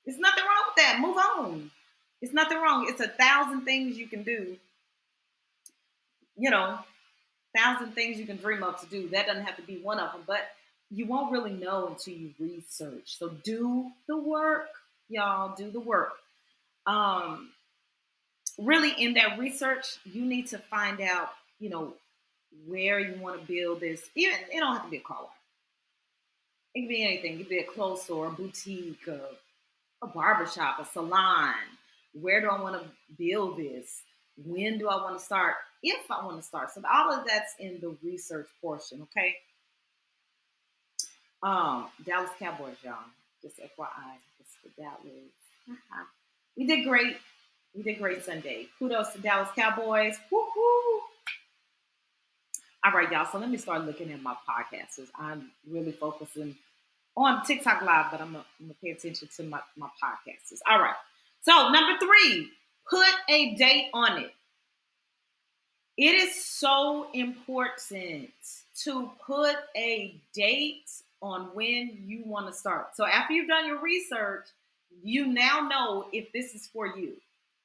There's 0.06 0.20
nothing 0.20 0.44
wrong 0.44 0.64
with 0.68 0.76
that. 0.78 1.00
Move 1.00 1.18
on. 1.18 1.72
It's 2.22 2.34
nothing 2.34 2.62
wrong. 2.62 2.88
It's 2.90 3.02
a 3.02 3.08
thousand 3.08 3.66
things 3.66 3.98
you 3.98 4.08
can 4.08 4.24
do. 4.24 4.58
You 6.38 6.50
know, 6.50 6.78
thousand 7.56 7.94
things 7.94 8.20
you 8.20 8.26
can 8.26 8.38
dream 8.38 8.64
of 8.64 8.80
to 8.82 8.88
do. 8.88 9.10
That 9.10 9.28
doesn't 9.28 9.46
have 9.46 9.56
to 9.58 9.64
be 9.64 9.78
one 9.78 10.00
of 10.00 10.12
them, 10.12 10.24
but 10.28 10.42
you 10.90 11.08
won't 11.08 11.32
really 11.32 11.54
know 11.54 11.88
until 11.88 12.14
you 12.14 12.32
research. 12.40 13.18
So 13.18 13.30
do 13.30 13.90
the 14.08 14.18
work, 14.18 14.68
y'all. 15.10 15.56
Do 15.56 15.72
the 15.72 15.80
work. 15.80 16.14
Um, 16.86 17.50
really, 18.60 18.92
in 18.92 19.14
that 19.16 19.40
research, 19.40 19.98
you 20.04 20.26
need 20.26 20.48
to 20.48 20.58
find 20.58 21.02
out, 21.02 21.30
you 21.60 21.70
know, 21.70 21.94
where 22.68 23.00
you 23.00 23.20
want 23.20 23.40
to 23.42 23.48
build 23.48 23.80
this. 23.80 24.02
Even 24.16 24.38
it 24.52 24.60
don't 24.60 24.76
have 24.76 24.86
to 24.86 24.92
be 24.92 24.98
a 24.98 25.02
car 25.02 25.18
wash. 25.22 25.32
It 26.74 26.82
can 26.82 26.90
be 26.90 27.04
anything. 27.04 27.34
It 27.34 27.38
could 27.38 27.50
be 27.50 27.60
a 27.60 27.64
clothes 27.64 28.04
store, 28.04 28.28
a 28.28 28.32
boutique, 28.32 29.08
a, 29.08 29.22
a 30.04 30.08
barbershop, 30.08 30.80
a 30.80 30.86
salon. 30.86 31.54
Where 32.14 32.42
do 32.42 32.48
I 32.48 32.62
want 32.62 32.82
to 32.82 32.90
build 33.18 33.58
this? 33.58 34.02
When 34.38 34.78
do 34.78 34.90
I 34.90 34.96
want 34.98 35.18
to 35.18 35.24
start? 35.24 35.56
If 35.88 36.10
I 36.10 36.26
want 36.26 36.38
to 36.38 36.44
start. 36.44 36.72
So 36.74 36.82
all 36.92 37.14
of 37.14 37.28
that's 37.28 37.54
in 37.60 37.80
the 37.80 37.96
research 38.04 38.48
portion, 38.60 39.04
okay? 39.04 39.36
Um, 41.44 41.88
Dallas 42.04 42.32
Cowboys, 42.40 42.76
y'all. 42.84 42.96
Just 43.44 43.58
FYI, 43.60 44.18
it's 44.40 44.56
the 44.64 44.70
Dallas. 44.82 44.98
Uh-huh. 45.70 46.04
We 46.58 46.66
did 46.66 46.86
great. 46.86 47.18
We 47.76 47.84
did 47.84 48.00
great 48.00 48.26
Sunday. 48.26 48.68
Kudos 48.80 49.14
to 49.14 49.20
Dallas 49.20 49.50
Cowboys. 49.56 50.18
Woo-hoo. 50.32 51.02
All 52.84 52.92
right, 52.92 53.12
y'all. 53.12 53.28
So 53.32 53.38
let 53.38 53.50
me 53.52 53.58
start 53.58 53.86
looking 53.86 54.12
at 54.12 54.24
my 54.24 54.36
podcasts. 54.50 55.00
I'm 55.16 55.52
really 55.70 55.92
focusing 55.92 56.56
on 57.16 57.46
TikTok 57.46 57.84
Live, 57.84 58.08
but 58.12 58.22
I'm 58.22 58.34
going 58.34 58.44
to 58.68 58.76
pay 58.84 58.92
attention 58.92 59.28
to 59.36 59.44
my, 59.44 59.60
my 59.78 59.88
podcasts. 60.04 60.60
All 60.70 60.80
right. 60.80 60.96
So, 61.42 61.70
number 61.70 62.00
three, 62.00 62.50
put 62.90 63.08
a 63.30 63.56
date 63.56 63.90
on 63.94 64.24
it. 64.24 64.32
It 65.98 66.14
is 66.16 66.36
so 66.36 67.08
important 67.14 68.30
to 68.84 69.12
put 69.26 69.56
a 69.78 70.20
date 70.34 70.92
on 71.22 71.50
when 71.54 72.04
you 72.06 72.24
want 72.26 72.48
to 72.48 72.54
start. 72.54 72.96
So, 72.96 73.06
after 73.06 73.34
you've 73.34 73.48
done 73.48 73.66
your 73.66 73.82
research, 73.82 74.48
you 75.04 75.28
now 75.28 75.68
know 75.70 76.06
if 76.12 76.32
this 76.34 76.54
is 76.54 76.68
for 76.68 76.88
you. 76.88 77.14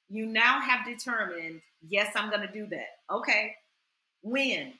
You 0.08 0.26
now 0.26 0.60
have 0.60 0.86
determined, 0.86 1.60
yes, 1.88 2.12
I'm 2.14 2.30
going 2.30 2.46
to 2.46 2.52
do 2.52 2.66
that. 2.66 2.98
Okay. 3.10 3.54
When? 4.22 4.74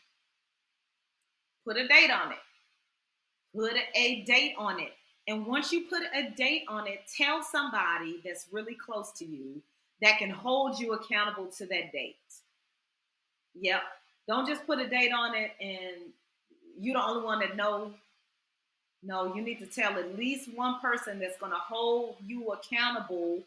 Put 1.65 1.77
a 1.77 1.87
date 1.89 2.11
on 2.11 2.33
it. 2.33 2.39
Put 3.55 3.75
a 3.95 4.23
date 4.23 4.55
on 4.59 4.81
it. 4.81 4.93
And 5.29 5.47
once 5.47 5.73
you 5.73 5.87
put 5.89 6.03
a 6.15 6.31
date 6.31 6.65
on 6.69 6.87
it, 6.87 7.01
tell 7.17 7.43
somebody 7.43 8.21
that's 8.25 8.47
really 8.51 8.75
close 8.75 9.13
to 9.19 9.25
you 9.25 9.63
that 10.03 10.19
can 10.19 10.31
hold 10.31 10.79
you 10.79 10.93
accountable 10.95 11.47
to 11.59 11.67
that 11.67 11.93
date. 11.93 12.17
Yep. 13.55 13.83
Don't 14.29 14.47
just 14.47 14.67
put 14.67 14.79
a 14.79 14.89
date 14.89 15.13
on 15.13 15.35
it 15.35 15.53
and 15.61 16.13
you're 16.79 16.95
the 16.95 17.05
only 17.05 17.25
one 17.25 17.41
that 17.41 17.57
know. 17.57 17.93
No, 19.03 19.35
you 19.35 19.41
need 19.41 19.59
to 19.61 19.67
tell 19.67 19.93
at 19.99 20.19
least 20.19 20.51
one 20.55 20.79
person 20.81 21.19
that's 21.19 21.39
going 21.39 21.53
to 21.53 21.59
hold 21.59 22.17
you 22.25 22.49
accountable 22.49 23.43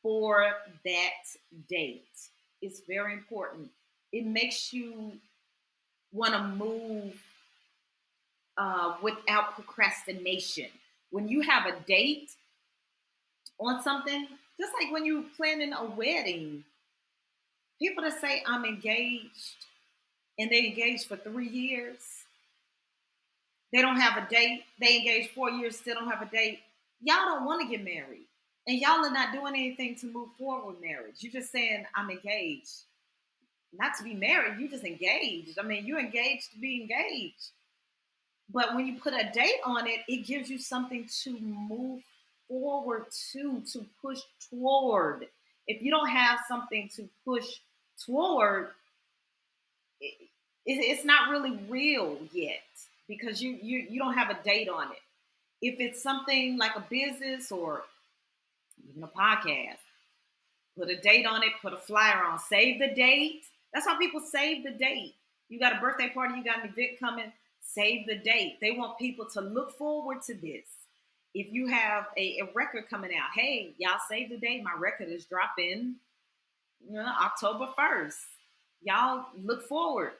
for 0.00 0.48
that 0.84 1.10
date. 1.68 2.04
It's 2.62 2.82
very 2.86 3.12
important. 3.12 3.68
It 4.12 4.24
makes 4.24 4.72
you 4.72 5.12
want 6.12 6.34
to 6.34 6.42
move 6.42 7.20
uh, 8.56 8.94
without 9.02 9.54
procrastination. 9.54 10.66
When 11.10 11.28
you 11.28 11.40
have 11.42 11.66
a 11.66 11.78
date 11.86 12.30
on 13.58 13.82
something, 13.82 14.28
just 14.58 14.72
like 14.80 14.92
when 14.92 15.04
you're 15.04 15.24
planning 15.36 15.72
a 15.72 15.84
wedding, 15.84 16.64
people 17.78 18.04
that 18.04 18.20
say 18.20 18.42
I'm 18.46 18.64
engaged 18.64 19.56
and 20.38 20.50
they 20.50 20.66
engaged 20.66 21.06
for 21.06 21.16
three 21.16 21.48
years, 21.48 21.98
they 23.72 23.82
don't 23.82 24.00
have 24.00 24.16
a 24.16 24.28
date. 24.28 24.64
They 24.80 24.98
engaged 24.98 25.30
four 25.30 25.50
years, 25.50 25.76
still 25.76 25.94
don't 25.94 26.10
have 26.10 26.22
a 26.22 26.30
date. 26.30 26.60
Y'all 27.02 27.24
don't 27.26 27.44
want 27.44 27.62
to 27.62 27.68
get 27.68 27.84
married. 27.84 28.26
And 28.66 28.78
y'all 28.78 29.04
are 29.04 29.10
not 29.10 29.32
doing 29.32 29.54
anything 29.54 29.94
to 29.96 30.06
move 30.06 30.28
forward 30.38 30.66
with 30.66 30.82
marriage. 30.82 31.16
You're 31.18 31.32
just 31.32 31.52
saying, 31.52 31.84
I'm 31.94 32.10
engaged. 32.10 32.84
Not 33.72 33.92
to 33.98 34.04
be 34.04 34.14
married, 34.14 34.58
you 34.58 34.68
just 34.68 34.84
engaged. 34.84 35.58
I 35.58 35.62
mean, 35.62 35.84
you're 35.84 36.00
engaged 36.00 36.52
to 36.52 36.58
be 36.58 36.80
engaged. 36.80 37.50
But 38.52 38.74
when 38.74 38.86
you 38.86 38.98
put 38.98 39.12
a 39.12 39.30
date 39.32 39.60
on 39.64 39.86
it, 39.86 40.00
it 40.08 40.26
gives 40.26 40.48
you 40.48 40.58
something 40.58 41.08
to 41.24 41.38
move 41.40 42.02
forward 42.48 43.06
to, 43.32 43.62
to 43.72 43.84
push 44.00 44.20
toward. 44.50 45.26
If 45.66 45.82
you 45.82 45.90
don't 45.90 46.08
have 46.08 46.38
something 46.48 46.88
to 46.96 47.08
push 47.24 47.46
toward, 48.04 48.68
it, 50.00 50.14
it's 50.66 51.04
not 51.04 51.30
really 51.30 51.58
real 51.68 52.18
yet 52.32 52.62
because 53.08 53.40
you, 53.40 53.58
you 53.62 53.86
you 53.88 53.98
don't 53.98 54.14
have 54.14 54.30
a 54.30 54.42
date 54.42 54.68
on 54.68 54.90
it. 54.90 54.98
If 55.62 55.80
it's 55.80 56.02
something 56.02 56.58
like 56.58 56.76
a 56.76 56.84
business 56.90 57.50
or 57.50 57.82
even 58.88 59.02
a 59.02 59.08
podcast, 59.08 59.78
put 60.78 60.90
a 60.90 60.96
date 61.00 61.26
on 61.26 61.42
it, 61.42 61.50
put 61.62 61.72
a 61.72 61.78
flyer 61.78 62.24
on, 62.24 62.38
save 62.38 62.78
the 62.78 62.88
date. 62.94 63.44
That's 63.72 63.86
how 63.86 63.98
people 63.98 64.20
save 64.20 64.64
the 64.64 64.70
date. 64.70 65.14
You 65.48 65.58
got 65.58 65.76
a 65.76 65.80
birthday 65.80 66.10
party, 66.10 66.34
you 66.36 66.44
got 66.44 66.62
an 66.62 66.70
event 66.70 66.98
coming, 66.98 67.32
save 67.60 68.06
the 68.06 68.16
date. 68.16 68.58
They 68.60 68.72
want 68.72 68.98
people 68.98 69.26
to 69.34 69.40
look 69.40 69.76
forward 69.78 70.22
to 70.22 70.34
this. 70.34 70.66
If 71.34 71.52
you 71.52 71.66
have 71.68 72.06
a, 72.16 72.40
a 72.40 72.48
record 72.54 72.88
coming 72.88 73.10
out, 73.14 73.28
hey, 73.34 73.74
y'all 73.78 73.98
save 74.08 74.30
the 74.30 74.38
date. 74.38 74.62
My 74.64 74.74
record 74.78 75.08
is 75.08 75.26
dropping 75.26 75.96
you 76.88 76.96
know, 76.96 77.12
October 77.22 77.68
1st. 77.78 78.14
Y'all 78.82 79.26
look 79.42 79.68
forward 79.68 80.12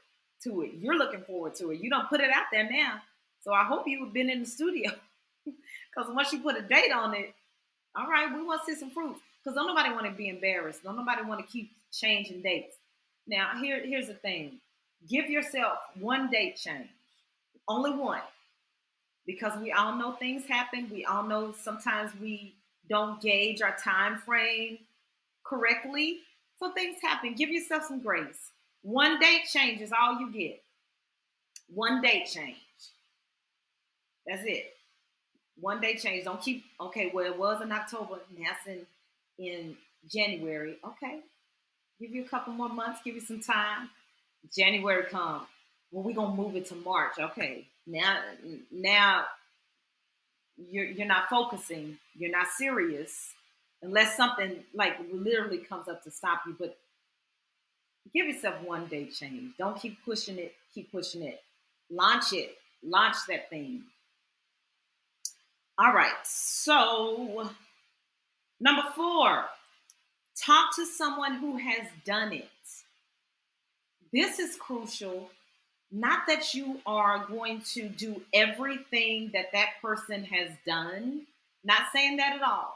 to 0.44 0.62
it. 0.62 0.72
You're 0.78 0.98
looking 0.98 1.22
forward 1.22 1.54
to 1.56 1.70
it. 1.70 1.80
You 1.80 1.90
don't 1.90 2.08
put 2.08 2.20
it 2.20 2.30
out 2.30 2.46
there 2.52 2.68
now. 2.70 3.00
So 3.42 3.52
I 3.52 3.64
hope 3.64 3.84
you've 3.86 4.12
been 4.12 4.30
in 4.30 4.40
the 4.40 4.46
studio. 4.46 4.90
Because 5.94 6.12
once 6.14 6.30
you 6.30 6.40
put 6.40 6.58
a 6.58 6.60
date 6.60 6.92
on 6.92 7.14
it, 7.14 7.32
all 7.96 8.06
right, 8.06 8.28
we 8.34 8.42
want 8.44 8.60
to 8.66 8.74
see 8.74 8.78
some 8.78 8.90
fruits. 8.90 9.20
Because 9.42 9.56
don't 9.56 9.66
nobody 9.66 9.90
want 9.94 10.04
to 10.04 10.12
be 10.12 10.28
embarrassed. 10.28 10.82
Don't 10.82 10.96
nobody 10.96 11.22
want 11.22 11.40
to 11.40 11.46
keep 11.46 11.70
changing 11.90 12.42
dates. 12.42 12.76
Now, 13.26 13.52
here, 13.58 13.80
here's 13.82 14.08
the 14.08 14.14
thing. 14.14 14.60
Give 15.08 15.30
yourself 15.30 15.78
one 15.98 16.30
date 16.30 16.56
change. 16.56 16.88
Only 17.68 17.92
one. 17.92 18.20
Because 19.26 19.58
we 19.60 19.72
all 19.72 19.96
know 19.96 20.12
things 20.12 20.44
happen. 20.46 20.90
We 20.92 21.04
all 21.04 21.22
know 21.22 21.54
sometimes 21.58 22.10
we 22.20 22.56
don't 22.88 23.20
gauge 23.20 23.62
our 23.62 23.76
time 23.82 24.18
frame 24.18 24.78
correctly. 25.44 26.18
So 26.58 26.72
things 26.72 26.96
happen. 27.02 27.34
Give 27.34 27.50
yourself 27.50 27.84
some 27.84 28.00
grace. 28.00 28.50
One 28.82 29.18
date 29.18 29.42
change 29.52 29.80
is 29.80 29.92
all 29.92 30.18
you 30.20 30.30
get. 30.32 30.62
One 31.68 32.00
date 32.00 32.26
change. 32.32 32.56
That's 34.26 34.42
it. 34.44 34.72
One 35.58 35.80
day 35.80 35.96
change. 35.96 36.24
Don't 36.24 36.40
keep 36.40 36.64
okay. 36.80 37.10
Well, 37.12 37.26
it 37.26 37.38
was 37.38 37.62
in 37.62 37.72
October. 37.72 38.20
Now 38.38 38.50
in 38.66 38.86
in 39.38 39.76
January. 40.10 40.76
Okay, 40.84 41.20
give 42.00 42.10
you 42.10 42.24
a 42.24 42.28
couple 42.28 42.52
more 42.52 42.68
months. 42.68 43.00
Give 43.04 43.14
you 43.14 43.20
some 43.20 43.40
time. 43.40 43.90
January 44.54 45.04
come. 45.10 45.46
Well, 45.90 46.04
we're 46.04 46.14
gonna 46.14 46.34
move 46.34 46.56
it 46.56 46.66
to 46.66 46.74
March. 46.76 47.18
Okay. 47.18 47.66
Now, 47.86 48.20
now 48.70 49.24
you're 50.56 50.86
you're 50.86 51.06
not 51.06 51.28
focusing. 51.30 51.98
You're 52.14 52.32
not 52.32 52.48
serious 52.48 53.32
unless 53.82 54.16
something 54.16 54.64
like 54.74 54.96
literally 55.12 55.58
comes 55.58 55.88
up 55.88 56.02
to 56.04 56.10
stop 56.10 56.42
you. 56.46 56.56
But 56.58 56.76
give 58.14 58.26
yourself 58.26 58.56
one 58.64 58.86
day 58.86 59.06
change. 59.06 59.52
Don't 59.58 59.80
keep 59.80 60.04
pushing 60.04 60.38
it. 60.38 60.54
Keep 60.74 60.92
pushing 60.92 61.22
it. 61.22 61.42
Launch 61.90 62.32
it. 62.32 62.56
Launch 62.82 63.16
that 63.28 63.48
thing. 63.50 63.82
All 65.78 65.92
right. 65.92 66.14
So, 66.24 67.50
number 68.60 68.82
four, 68.94 69.44
talk 70.42 70.74
to 70.76 70.86
someone 70.86 71.34
who 71.36 71.56
has 71.58 71.86
done 72.04 72.32
it. 72.32 72.48
This 74.12 74.38
is 74.38 74.56
crucial. 74.56 75.30
Not 75.92 76.26
that 76.26 76.54
you 76.54 76.80
are 76.86 77.26
going 77.26 77.60
to 77.72 77.88
do 77.88 78.20
everything 78.32 79.30
that 79.34 79.52
that 79.52 79.68
person 79.80 80.24
has 80.24 80.50
done, 80.66 81.22
not 81.64 81.82
saying 81.92 82.16
that 82.16 82.36
at 82.36 82.42
all. 82.42 82.75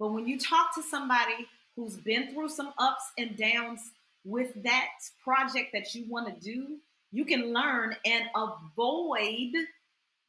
But 0.00 0.12
when 0.12 0.26
you 0.26 0.40
talk 0.40 0.74
to 0.74 0.82
somebody 0.82 1.46
who's 1.76 1.96
been 1.96 2.32
through 2.32 2.48
some 2.48 2.72
ups 2.78 3.12
and 3.18 3.36
downs 3.36 3.80
with 4.24 4.50
that 4.62 4.88
project 5.22 5.72
that 5.74 5.94
you 5.94 6.06
want 6.08 6.26
to 6.26 6.40
do, 6.40 6.78
you 7.12 7.24
can 7.26 7.52
learn 7.52 7.94
and 8.06 8.24
avoid 8.34 9.52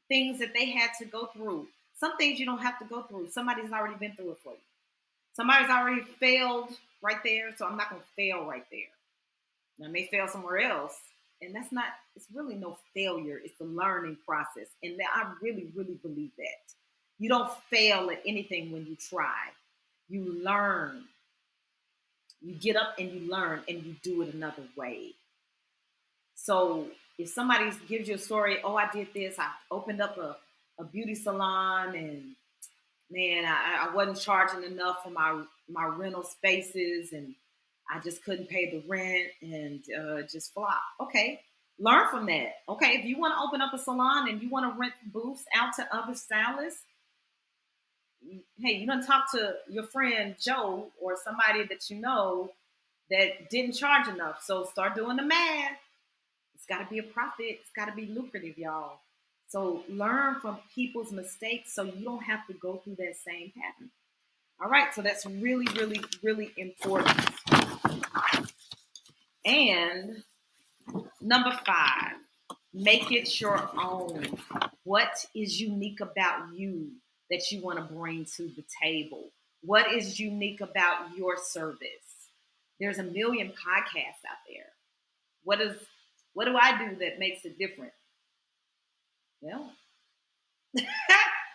things 0.10 0.40
that 0.40 0.54
they 0.54 0.70
had 0.70 0.92
to 1.00 1.06
go 1.06 1.28
through. 1.28 1.68
Some 1.98 2.18
things 2.18 2.38
you 2.38 2.46
don't 2.46 2.62
have 2.62 2.80
to 2.80 2.86
go 2.86 3.04
through. 3.04 3.30
Somebody's 3.32 3.72
already 3.72 3.96
been 3.96 4.14
through 4.14 4.32
it 4.32 4.40
for 4.44 4.54
you. 4.54 4.60
Somebody's 5.34 5.70
already 5.70 6.02
failed 6.02 6.70
right 7.02 7.24
there, 7.24 7.56
so 7.56 7.66
I'm 7.66 7.78
not 7.78 7.90
going 7.90 8.02
to 8.02 8.08
fail 8.16 8.46
right 8.46 8.66
there. 8.72 9.88
I 9.88 9.90
may 9.90 10.08
fail 10.08 10.28
somewhere 10.28 10.60
else, 10.60 10.96
and 11.42 11.56
that's 11.56 11.72
not. 11.72 11.86
It's 12.16 12.28
really 12.34 12.56
no 12.56 12.78
failure. 12.94 13.40
It's 13.44 13.58
the 13.58 13.66
learning 13.66 14.18
process, 14.28 14.68
and 14.84 15.00
I 15.16 15.32
really, 15.42 15.68
really 15.74 15.96
believe 16.04 16.32
that. 16.38 16.74
You 17.20 17.30
don't 17.30 17.52
fail 17.70 18.10
at 18.12 18.22
anything 18.26 18.72
when 18.72 18.86
you 18.86 18.96
try. 18.96 19.50
You 20.12 20.44
learn. 20.44 21.06
You 22.42 22.56
get 22.56 22.76
up 22.76 22.96
and 23.00 23.12
you 23.12 23.32
learn, 23.32 23.62
and 23.70 23.84
you 23.86 23.96
do 24.04 24.22
it 24.24 24.34
another 24.34 24.64
way. 24.76 25.12
So 26.36 26.88
if 27.18 27.30
somebody 27.30 27.72
gives 27.88 28.10
you 28.10 28.16
a 28.16 28.20
story, 28.20 28.58
oh, 28.64 28.76
I 28.76 28.90
did 28.92 29.08
this, 29.14 29.40
I 29.40 29.50
opened 29.72 30.02
up 30.02 30.18
a 30.18 30.36
a 30.80 30.84
beauty 30.84 31.16
salon 31.16 31.96
and 31.96 32.36
man, 33.12 33.46
I, 33.46 33.88
I 33.88 33.96
wasn't 33.96 34.20
charging 34.20 34.64
enough 34.64 35.04
for 35.04 35.12
my 35.12 35.44
my 35.70 35.86
rental 35.86 36.24
spaces 36.24 37.14
and 37.14 37.36
I 37.94 38.00
just 38.00 38.24
couldn't 38.26 38.50
pay 38.50 38.72
the 38.72 38.84
rent 38.88 39.30
and 39.42 39.84
uh, 40.00 40.22
just 40.24 40.54
flop. 40.54 40.82
Okay, 41.02 41.42
learn 41.80 42.08
from 42.10 42.26
that. 42.28 42.54
Okay, 42.70 42.94
if 43.00 43.06
you 43.06 43.20
want 43.20 43.36
to 43.36 43.42
open 43.48 43.62
up 43.62 43.74
a 43.74 43.78
salon 43.78 44.30
and 44.30 44.42
you 44.42 44.50
want 44.50 44.74
to 44.74 44.80
rent 44.80 44.94
booths 45.14 45.46
out 45.56 45.76
to 45.76 45.88
other 45.96 46.16
stylists, 46.16 46.82
hey, 48.60 48.74
you 48.74 48.88
don't 48.88 49.06
talk 49.06 49.32
to 49.32 49.56
your 49.70 49.84
friend 49.84 50.36
Joe 50.40 50.88
or 51.02 51.18
somebody 51.24 51.66
that 51.68 51.90
you 51.90 52.00
know 52.00 52.52
that 53.10 53.50
didn't 53.50 53.74
charge 53.74 54.08
enough. 54.08 54.44
So 54.44 54.66
start 54.66 54.96
doing 54.96 55.18
the 55.18 55.24
math. 55.24 55.78
It's 56.56 56.66
got 56.66 56.80
to 56.80 56.90
be 56.90 57.00
a 57.00 57.04
profit. 57.04 57.60
It's 57.62 57.72
got 57.76 57.86
to 57.86 57.94
be 57.94 58.06
lucrative, 58.06 58.58
y'all. 58.58 59.00
So 59.48 59.84
learn 59.90 60.36
from 60.40 60.60
people's 60.74 61.12
mistakes 61.12 61.74
so 61.74 61.84
you 61.84 62.06
don't 62.06 62.24
have 62.24 62.48
to 62.48 62.54
go 62.54 62.78
through 62.78 62.96
that 62.96 63.18
same 63.18 63.52
pattern. 63.56 63.90
All 64.64 64.70
right, 64.70 64.94
so 64.94 65.02
that's 65.02 65.26
really, 65.26 65.66
really, 65.76 66.02
really 66.22 66.54
important. 66.56 67.18
And 69.44 70.24
number 71.20 71.52
five, 71.66 72.14
make 72.74 73.12
it 73.12 73.42
your 73.42 73.70
own. 73.76 74.38
What 74.84 75.26
is 75.36 75.60
unique 75.60 76.00
about 76.00 76.54
you 76.56 76.92
that 77.32 77.52
you 77.52 77.62
want 77.62 77.80
to 77.80 77.94
bring 77.94 78.26
to 78.38 78.44
the 78.44 78.64
table? 78.84 79.32
What 79.64 79.92
is 79.92 80.20
unique 80.20 80.62
about 80.62 81.16
your 81.18 81.38
service? 81.38 82.30
There's 82.80 83.00
a 83.00 83.04
million 83.04 83.50
podcasts 83.50 84.26
out 84.30 84.42
there. 84.48 84.68
What 85.44 85.62
is 85.62 85.76
what 86.34 86.46
do 86.46 86.56
I 86.56 86.78
do 86.78 86.96
that 86.98 87.20
makes 87.20 87.46
it 87.46 87.58
different? 87.60 87.92
Yeah. 89.42 89.60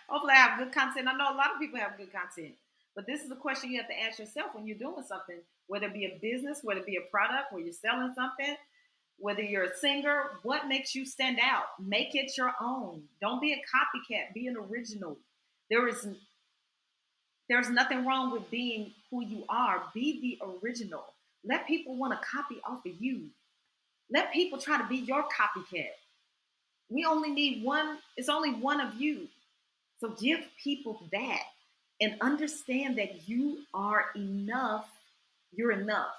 Hopefully, 0.09 0.33
I 0.33 0.37
have 0.37 0.59
good 0.59 0.71
content. 0.71 1.07
I 1.07 1.13
know 1.13 1.33
a 1.33 1.37
lot 1.37 1.53
of 1.53 1.59
people 1.59 1.79
have 1.79 1.97
good 1.97 2.11
content, 2.13 2.55
but 2.95 3.05
this 3.07 3.21
is 3.23 3.31
a 3.31 3.35
question 3.35 3.71
you 3.71 3.79
have 3.79 3.89
to 3.89 3.99
ask 3.99 4.19
yourself 4.19 4.51
when 4.53 4.65
you're 4.67 4.77
doing 4.77 5.03
something, 5.07 5.39
whether 5.67 5.87
it 5.87 5.93
be 5.93 6.05
a 6.05 6.19
business, 6.21 6.59
whether 6.63 6.79
it 6.79 6.85
be 6.85 6.97
a 6.97 7.11
product, 7.11 7.51
where 7.51 7.61
you're 7.61 7.73
selling 7.73 8.13
something, 8.15 8.55
whether 9.17 9.41
you're 9.41 9.63
a 9.63 9.75
singer. 9.75 10.39
What 10.43 10.67
makes 10.67 10.95
you 10.95 11.05
stand 11.05 11.39
out? 11.43 11.65
Make 11.83 12.15
it 12.15 12.37
your 12.37 12.53
own. 12.61 13.03
Don't 13.19 13.41
be 13.41 13.53
a 13.53 13.57
copycat. 13.57 14.33
Be 14.33 14.47
an 14.47 14.57
original. 14.57 15.17
There 15.69 15.87
is 15.87 16.07
there's 17.49 17.69
nothing 17.69 18.05
wrong 18.05 18.31
with 18.31 18.49
being 18.51 18.93
who 19.09 19.23
you 19.23 19.43
are. 19.47 19.83
Be 19.93 20.37
the 20.39 20.45
original. 20.61 21.05
Let 21.45 21.67
people 21.67 21.95
want 21.95 22.13
to 22.13 22.27
copy 22.27 22.57
off 22.67 22.85
of 22.85 23.01
you. 23.01 23.27
Let 24.11 24.33
people 24.33 24.59
try 24.59 24.77
to 24.77 24.87
be 24.87 24.97
your 24.97 25.23
copycat. 25.23 25.91
We 26.89 27.05
only 27.05 27.31
need 27.31 27.63
one, 27.63 27.97
it's 28.15 28.29
only 28.29 28.51
one 28.51 28.79
of 28.79 28.95
you. 28.95 29.27
So 29.99 30.09
give 30.09 30.39
people 30.63 31.01
that 31.11 31.43
and 31.99 32.15
understand 32.21 32.97
that 32.97 33.27
you 33.27 33.59
are 33.73 34.05
enough. 34.15 34.87
You're 35.51 35.71
enough. 35.71 36.15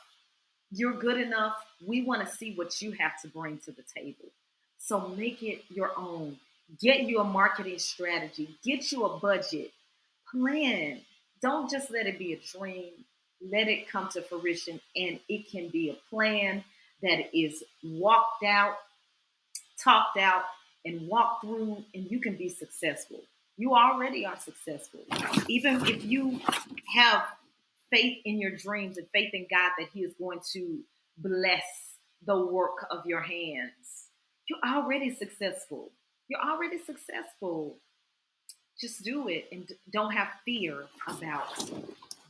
You're 0.71 0.95
good 0.95 1.19
enough. 1.19 1.55
We 1.87 2.03
want 2.03 2.27
to 2.27 2.35
see 2.35 2.55
what 2.55 2.83
you 2.83 2.93
have 2.93 3.21
to 3.23 3.29
bring 3.29 3.59
to 3.59 3.73
the 3.73 3.85
table. 3.95 4.33
So 4.79 5.09
make 5.09 5.43
it 5.43 5.63
your 5.71 5.93
own. 5.97 6.39
Get 6.81 7.03
you 7.03 7.21
a 7.21 7.25
marketing 7.25 7.79
strategy, 7.79 8.57
get 8.63 8.93
you 8.93 9.05
a 9.07 9.19
budget, 9.19 9.73
plan. 10.31 11.01
Don't 11.41 11.71
just 11.71 11.91
let 11.91 12.07
it 12.07 12.19
be 12.19 12.35
a 12.35 12.59
dream. 12.59 12.91
Let 13.41 13.69
it 13.69 13.89
come 13.89 14.09
to 14.11 14.23
fruition, 14.23 14.81
and 14.97 15.21
it 15.29 15.49
can 15.49 15.69
be 15.69 15.91
a 15.91 15.95
plan 16.11 16.65
that 17.03 17.37
is 17.37 17.63
walked 17.85 18.43
out, 18.43 18.77
talked 19.83 20.19
out, 20.19 20.43
and 20.85 21.07
walked 21.09 21.45
through, 21.45 21.85
and 21.95 22.11
you 22.11 22.21
can 22.21 22.35
be 22.35 22.49
successful. 22.49 23.21
You 23.57 23.75
already 23.75 24.27
are 24.27 24.39
successful. 24.39 25.01
Even 25.49 25.87
if 25.87 26.05
you 26.05 26.41
have 26.95 27.25
faith 27.91 28.19
in 28.25 28.41
your 28.41 28.51
dreams 28.51 28.99
and 28.99 29.07
faith 29.15 29.33
in 29.33 29.47
God 29.51 29.71
that 29.79 29.89
He 29.95 30.01
is 30.01 30.15
going 30.15 30.41
to 30.53 30.81
bless 31.19 31.97
the 32.27 32.39
work 32.39 32.87
of 32.91 33.07
your 33.07 33.21
hands, 33.21 34.09
you're 34.49 34.59
already 34.75 35.15
successful. 35.15 35.91
You're 36.29 36.41
already 36.41 36.79
successful. 36.79 37.79
Just 38.81 39.03
do 39.03 39.29
it 39.29 39.49
and 39.51 39.71
don't 39.91 40.13
have 40.13 40.29
fear 40.45 40.85
about 41.07 41.71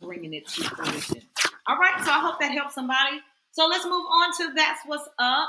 bringing 0.00 0.34
it 0.34 0.46
to 0.48 0.64
fruition. 0.64 1.22
All 1.66 1.76
right, 1.76 2.02
so 2.04 2.10
I 2.10 2.20
hope 2.20 2.40
that 2.40 2.52
helps 2.52 2.74
somebody. 2.74 3.20
So 3.50 3.66
let's 3.66 3.84
move 3.84 4.06
on 4.06 4.36
to 4.38 4.54
That's 4.54 4.80
What's 4.86 5.08
Up. 5.18 5.48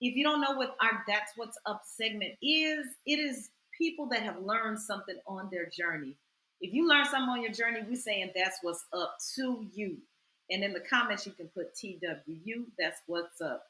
If 0.00 0.16
you 0.16 0.24
don't 0.24 0.40
know 0.40 0.52
what 0.52 0.76
our 0.82 1.04
That's 1.06 1.32
What's 1.36 1.56
Up 1.66 1.82
segment 1.86 2.34
is, 2.42 2.84
it 3.06 3.18
is 3.18 3.50
people 3.78 4.06
that 4.08 4.22
have 4.22 4.42
learned 4.42 4.80
something 4.80 5.16
on 5.26 5.48
their 5.50 5.66
journey. 5.66 6.16
If 6.60 6.72
you 6.72 6.88
learn 6.88 7.04
something 7.04 7.28
on 7.28 7.42
your 7.42 7.52
journey, 7.52 7.80
we're 7.88 7.96
saying 7.96 8.32
that's 8.34 8.58
what's 8.62 8.84
up 8.92 9.16
to 9.36 9.66
you. 9.72 9.98
And 10.50 10.62
in 10.62 10.72
the 10.72 10.80
comments, 10.80 11.26
you 11.26 11.32
can 11.32 11.48
put 11.48 11.74
TWU, 11.74 12.64
that's 12.78 13.00
what's 13.06 13.40
up. 13.40 13.64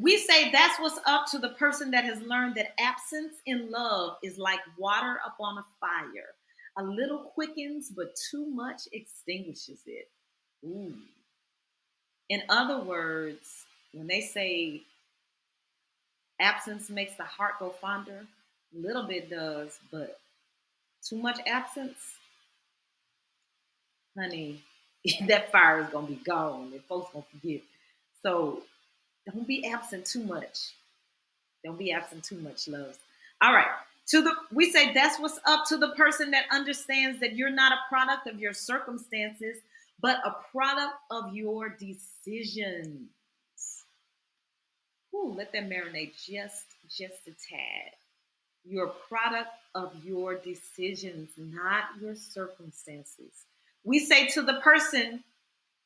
We 0.00 0.16
say 0.16 0.52
that's 0.52 0.78
what's 0.78 1.00
up 1.06 1.26
to 1.32 1.38
the 1.38 1.50
person 1.50 1.90
that 1.90 2.04
has 2.04 2.20
learned 2.22 2.54
that 2.54 2.74
absence 2.78 3.34
in 3.46 3.70
love 3.70 4.16
is 4.22 4.38
like 4.38 4.60
water 4.78 5.18
upon 5.26 5.58
a 5.58 5.64
fire. 5.80 6.34
A 6.76 6.84
little 6.84 7.18
quickens, 7.34 7.90
but 7.90 8.14
too 8.30 8.46
much 8.46 8.82
extinguishes 8.92 9.80
it. 9.86 10.08
Ooh. 10.64 10.94
In 12.28 12.42
other 12.48 12.78
words, 12.78 13.64
when 13.92 14.06
they 14.06 14.20
say 14.20 14.82
absence 16.40 16.88
makes 16.88 17.16
the 17.16 17.24
heart 17.24 17.54
go 17.58 17.70
fonder, 17.70 18.24
a 18.76 18.78
little 18.78 19.02
bit 19.02 19.28
does, 19.28 19.80
but 19.90 20.20
too 21.02 21.16
much 21.16 21.40
absence, 21.44 21.96
honey, 24.16 24.62
that 25.26 25.50
fire 25.50 25.80
is 25.80 25.88
gonna 25.88 26.06
be 26.06 26.20
gone 26.24 26.70
and 26.72 26.84
folks 26.84 27.12
gonna 27.12 27.24
forget. 27.32 27.62
So 28.22 28.62
don't 29.32 29.46
be 29.46 29.66
absent 29.66 30.06
too 30.06 30.24
much. 30.24 30.74
Don't 31.64 31.78
be 31.78 31.92
absent 31.92 32.24
too 32.24 32.36
much, 32.36 32.68
loves. 32.68 32.98
All 33.42 33.52
right. 33.52 33.66
To 34.08 34.22
the 34.22 34.32
we 34.52 34.70
say 34.70 34.94
that's 34.94 35.20
what's 35.20 35.38
up 35.44 35.66
to 35.66 35.76
the 35.76 35.90
person 35.90 36.30
that 36.30 36.44
understands 36.50 37.20
that 37.20 37.36
you're 37.36 37.50
not 37.50 37.72
a 37.72 37.88
product 37.88 38.26
of 38.26 38.40
your 38.40 38.54
circumstances, 38.54 39.58
but 40.00 40.18
a 40.24 40.36
product 40.50 40.94
of 41.10 41.34
your 41.34 41.68
decisions. 41.68 43.10
Ooh, 45.14 45.34
let 45.36 45.52
that 45.52 45.68
marinate 45.68 46.12
just 46.24 46.64
just 46.88 47.26
a 47.26 47.32
tad. 47.32 47.92
You're 48.64 48.86
a 48.86 49.08
product 49.08 49.50
of 49.74 49.92
your 50.04 50.36
decisions, 50.36 51.30
not 51.36 51.84
your 52.00 52.14
circumstances. 52.14 53.44
We 53.84 53.98
say 53.98 54.26
to 54.28 54.42
the 54.42 54.60
person, 54.60 55.22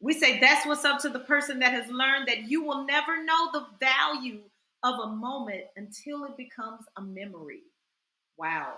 we 0.03 0.13
say 0.13 0.41
that's 0.41 0.67
what's 0.67 0.85
up 0.85 1.01
to 1.01 1.09
the 1.09 1.21
person 1.21 1.61
that 1.61 1.73
has 1.73 1.89
learned 1.89 2.27
that 2.27 2.51
you 2.51 2.63
will 2.63 2.85
never 2.85 3.25
know 3.25 3.53
the 3.53 3.67
value 3.79 4.41
of 4.83 4.99
a 4.99 5.07
moment 5.07 5.63
until 5.77 6.25
it 6.25 6.37
becomes 6.37 6.85
a 6.97 7.01
memory. 7.01 7.63
Wow. 8.37 8.73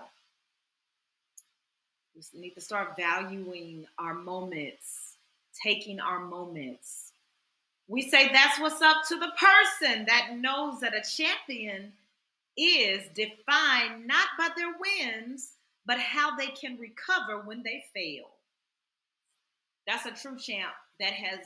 We 2.15 2.39
need 2.39 2.53
to 2.53 2.61
start 2.61 2.95
valuing 2.95 3.87
our 3.97 4.13
moments, 4.13 5.15
taking 5.63 5.99
our 5.99 6.19
moments. 6.19 7.11
We 7.87 8.03
say 8.03 8.31
that's 8.31 8.59
what's 8.59 8.81
up 8.83 8.97
to 9.07 9.15
the 9.15 9.31
person 9.39 10.05
that 10.05 10.37
knows 10.37 10.79
that 10.81 10.93
a 10.93 11.01
champion 11.01 11.91
is 12.55 13.01
defined 13.15 14.05
not 14.05 14.27
by 14.37 14.49
their 14.55 14.73
wins, 14.79 15.53
but 15.87 15.97
how 15.99 16.35
they 16.35 16.47
can 16.47 16.77
recover 16.77 17.41
when 17.41 17.63
they 17.63 17.83
fail. 17.95 18.25
That's 19.87 20.05
a 20.05 20.11
true 20.11 20.37
champ 20.37 20.73
that 20.99 21.13
has 21.13 21.39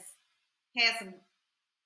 had 0.77 0.93
some 0.99 1.13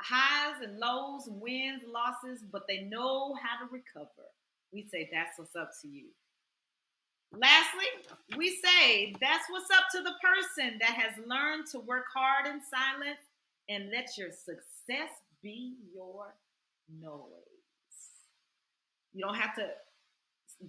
highs 0.01 0.61
and 0.63 0.79
lows, 0.79 1.23
wins, 1.27 1.83
losses, 1.87 2.43
but 2.51 2.63
they 2.67 2.81
know 2.81 3.33
how 3.35 3.65
to 3.65 3.71
recover. 3.71 4.27
We 4.71 4.87
say 4.91 5.09
that's 5.11 5.37
what's 5.39 5.55
up 5.55 5.71
to 5.81 5.87
you. 5.87 6.07
Lastly, 7.31 7.85
we 8.37 8.59
say 8.63 9.15
that's 9.19 9.45
what's 9.49 9.71
up 9.71 9.85
to 9.93 10.01
the 10.01 10.13
person 10.21 10.77
that 10.79 10.91
has 10.91 11.13
learned 11.25 11.65
to 11.71 11.79
work 11.79 12.05
hard 12.13 12.45
in 12.45 12.61
silence 12.61 13.19
and 13.69 13.89
let 13.91 14.17
your 14.17 14.29
success 14.31 15.09
be 15.41 15.75
your 15.93 16.33
noise. 17.01 17.29
You 19.13 19.25
don't 19.25 19.35
have 19.35 19.55
to 19.55 19.69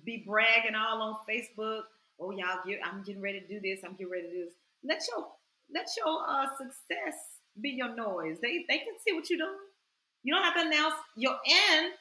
be 0.04 0.24
bragging 0.26 0.74
all 0.74 1.02
on 1.02 1.16
Facebook. 1.28 1.82
Oh, 2.20 2.30
y'all, 2.30 2.60
get, 2.66 2.80
I'm 2.84 3.02
getting 3.02 3.22
ready 3.22 3.40
to 3.40 3.46
do 3.46 3.60
this. 3.60 3.80
I'm 3.84 3.92
getting 3.92 4.12
ready 4.12 4.28
to 4.28 4.32
do 4.32 4.44
this. 4.44 4.54
Let 4.84 5.00
your 5.14 5.26
let 5.74 5.88
your 5.96 6.20
uh, 6.28 6.46
success 6.56 7.14
be 7.60 7.70
your 7.70 7.94
noise. 7.94 8.38
They 8.40 8.64
they 8.68 8.78
can 8.78 8.94
see 9.06 9.14
what 9.14 9.28
you're 9.28 9.38
doing. 9.38 9.58
You 10.22 10.34
don't 10.34 10.44
have 10.44 10.54
to 10.54 10.66
announce 10.66 10.94
your 11.16 11.36
end. 11.72 11.92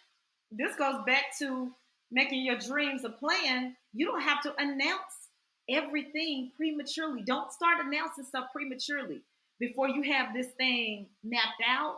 This 0.52 0.76
goes 0.76 1.04
back 1.06 1.38
to 1.40 1.72
making 2.12 2.46
your 2.46 2.58
dreams 2.58 3.04
a 3.04 3.10
plan. 3.10 3.76
You 3.94 4.06
don't 4.06 4.22
have 4.22 4.42
to 4.44 4.54
announce 4.58 5.30
everything 5.70 6.52
prematurely. 6.56 7.22
Don't 7.24 7.52
start 7.52 7.78
announcing 7.86 8.26
stuff 8.26 8.46
prematurely 8.54 9.22
before 9.60 9.90
you 9.90 10.04
have 10.14 10.34
this 10.34 10.48
thing 10.58 11.08
mapped 11.24 11.62
out. 11.68 11.98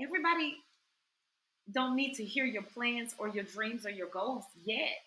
Everybody 0.00 0.56
don't 1.72 1.96
need 1.96 2.14
to 2.14 2.24
hear 2.24 2.44
your 2.44 2.62
plans 2.62 3.14
or 3.18 3.28
your 3.28 3.44
dreams 3.44 3.86
or 3.86 3.90
your 3.90 4.08
goals 4.08 4.44
yet. 4.64 5.02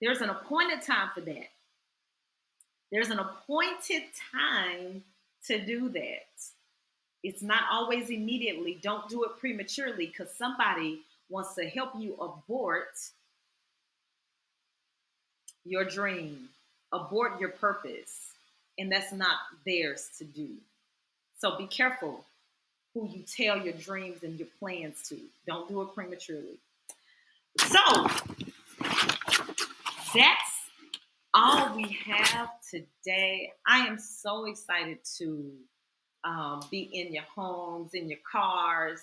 There's 0.00 0.20
an 0.20 0.30
appointed 0.30 0.82
time 0.82 1.10
for 1.14 1.20
that. 1.22 1.48
There's 2.92 3.08
an 3.08 3.18
appointed 3.18 4.02
time 4.30 5.02
to 5.46 5.58
do 5.58 5.88
that. 5.88 6.26
It's 7.24 7.42
not 7.42 7.62
always 7.72 8.10
immediately. 8.10 8.78
Don't 8.82 9.08
do 9.08 9.24
it 9.24 9.30
prematurely 9.40 10.06
because 10.06 10.30
somebody 10.30 11.00
wants 11.30 11.54
to 11.54 11.64
help 11.64 11.92
you 11.98 12.14
abort 12.20 12.98
your 15.64 15.84
dream, 15.84 16.48
abort 16.92 17.40
your 17.40 17.48
purpose, 17.50 18.32
and 18.78 18.92
that's 18.92 19.12
not 19.12 19.36
theirs 19.64 20.10
to 20.18 20.24
do. 20.24 20.48
So 21.38 21.56
be 21.56 21.66
careful 21.66 22.24
who 22.92 23.08
you 23.08 23.22
tell 23.22 23.56
your 23.56 23.72
dreams 23.72 24.22
and 24.22 24.38
your 24.38 24.48
plans 24.58 25.08
to. 25.08 25.18
Don't 25.46 25.66
do 25.68 25.80
it 25.80 25.94
prematurely. 25.94 26.58
So 27.58 28.06
that's 30.14 30.51
all 31.34 31.76
we 31.76 31.98
have 32.06 32.50
today. 32.70 33.52
I 33.66 33.86
am 33.86 33.98
so 33.98 34.46
excited 34.46 34.98
to 35.18 35.52
um, 36.24 36.62
be 36.70 36.82
in 36.82 37.12
your 37.14 37.24
homes, 37.34 37.94
in 37.94 38.08
your 38.08 38.20
cars, 38.30 39.00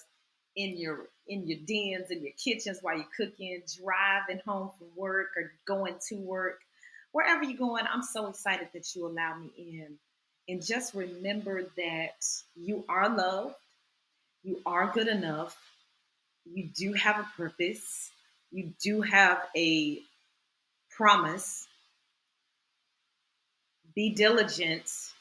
in 0.56 0.78
your 0.78 1.10
in 1.28 1.48
your 1.48 1.60
dens, 1.66 2.12
in 2.12 2.24
your 2.24 2.34
kitchens 2.44 2.80
while 2.82 2.98
you're 2.98 3.08
cooking, 3.18 3.62
driving 3.84 4.42
home 4.46 4.72
from 4.78 4.88
work 4.96 5.30
or 5.38 5.54
going 5.66 5.96
to 6.10 6.16
work, 6.18 6.62
wherever 7.14 7.44
you're 7.44 7.58
going. 7.58 7.86
I'm 7.92 8.04
so 8.04 8.28
excited 8.28 8.70
that 8.74 8.96
you 8.96 9.08
allow 9.08 9.38
me 9.38 9.52
in. 9.58 9.98
And 10.50 10.66
just 10.66 10.96
remember 10.96 11.64
that 11.78 12.26
you 12.56 12.86
are 12.90 13.10
loved 13.16 13.56
you 14.44 14.62
are 14.66 14.92
good 14.94 15.10
enough. 15.10 15.58
You 16.46 16.70
do 16.76 16.94
have 16.94 17.20
a 17.20 17.28
purpose. 17.38 18.12
You 18.52 18.74
do 18.84 19.02
have 19.02 19.42
a 19.56 20.00
promise. 20.92 21.68
Be 24.00 24.10
diligent 24.10 25.12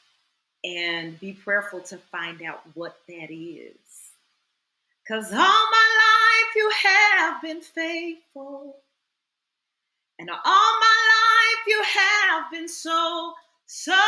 and 0.63 1.19
be 1.19 1.33
prayerful 1.33 1.81
to 1.81 1.97
find 1.97 2.41
out 2.41 2.61
what 2.75 2.95
that 3.09 3.29
is. 3.29 3.75
Because 5.03 5.25
all 5.33 5.37
my 5.37 5.89
life 5.99 6.55
you 6.55 6.71
have 6.85 7.41
been 7.41 7.59
faithful. 7.59 8.77
And 10.17 10.29
all 10.29 10.37
my 10.45 11.09
life 11.11 11.67
you 11.67 11.83
have 11.83 12.49
been 12.53 12.69
so, 12.69 13.33
so 13.65 13.99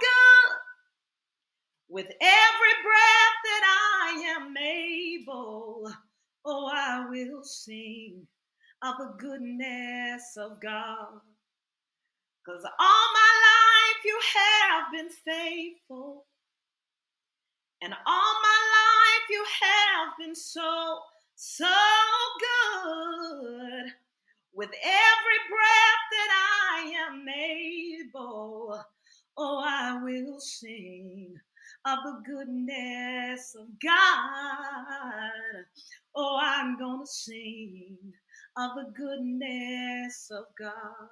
good. 0.00 0.56
With 1.88 2.06
every 2.20 2.74
breath 2.82 3.38
that 3.44 4.10
I 4.10 4.34
am 4.38 4.56
able, 4.56 5.92
oh, 6.44 6.68
I 6.74 7.06
will 7.08 7.44
sing 7.44 8.26
of 8.82 8.98
the 8.98 9.14
goodness 9.20 10.36
of 10.36 10.60
God. 10.60 11.20
Cause 12.46 12.62
all 12.64 13.06
my 13.12 13.32
life 13.50 14.04
you 14.04 14.20
have 14.36 14.92
been 14.92 15.10
faithful. 15.10 16.26
And 17.82 17.92
all 17.92 18.34
my 18.40 18.60
life 18.78 19.28
you 19.30 19.44
have 19.62 20.08
been 20.16 20.36
so, 20.36 21.00
so 21.34 21.66
good. 22.72 23.86
With 24.54 24.70
every 24.70 25.40
breath 25.50 26.04
that 26.12 26.30
I 26.72 26.92
am 27.08 27.28
able, 27.28 28.80
oh, 29.36 29.64
I 29.66 30.00
will 30.04 30.38
sing 30.38 31.34
of 31.84 31.98
the 32.04 32.22
goodness 32.24 33.56
of 33.58 33.66
God. 33.82 35.64
Oh, 36.14 36.38
I'm 36.40 36.78
going 36.78 37.04
to 37.04 37.12
sing 37.12 37.96
of 38.56 38.70
the 38.76 38.92
goodness 38.96 40.30
of 40.30 40.44
God. 40.56 41.08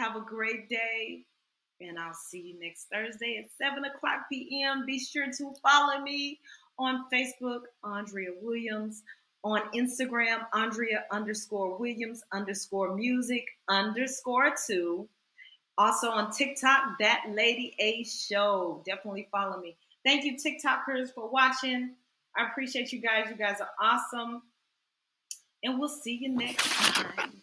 Have 0.00 0.16
a 0.16 0.20
great 0.22 0.70
day, 0.70 1.26
and 1.82 1.98
I'll 1.98 2.14
see 2.14 2.40
you 2.40 2.58
next 2.58 2.86
Thursday 2.90 3.36
at 3.36 3.50
7 3.58 3.84
o'clock 3.84 4.30
p.m. 4.32 4.86
Be 4.86 4.98
sure 4.98 5.26
to 5.26 5.52
follow 5.62 6.00
me 6.00 6.40
on 6.78 7.04
Facebook, 7.12 7.64
Andrea 7.84 8.30
Williams, 8.40 9.02
On 9.44 9.60
Instagram, 9.74 10.46
Andrea 10.54 11.04
underscore 11.10 11.76
Williams 11.76 12.22
underscore 12.32 12.96
music 12.96 13.44
underscore 13.68 14.54
two. 14.66 15.06
Also 15.76 16.08
on 16.08 16.32
TikTok, 16.32 16.98
that 16.98 17.24
Lady 17.28 17.74
A 17.78 18.02
Show. 18.04 18.82
Definitely 18.86 19.28
follow 19.30 19.60
me. 19.60 19.76
Thank 20.02 20.24
you, 20.24 20.38
TikTokers, 20.38 21.12
for 21.14 21.28
watching. 21.28 21.94
I 22.34 22.46
appreciate 22.46 22.90
you 22.90 23.02
guys. 23.02 23.26
You 23.28 23.36
guys 23.36 23.60
are 23.60 23.70
awesome. 23.78 24.40
And 25.62 25.78
we'll 25.78 25.90
see 25.90 26.16
you 26.22 26.30
next 26.30 26.66
time. 26.70 27.39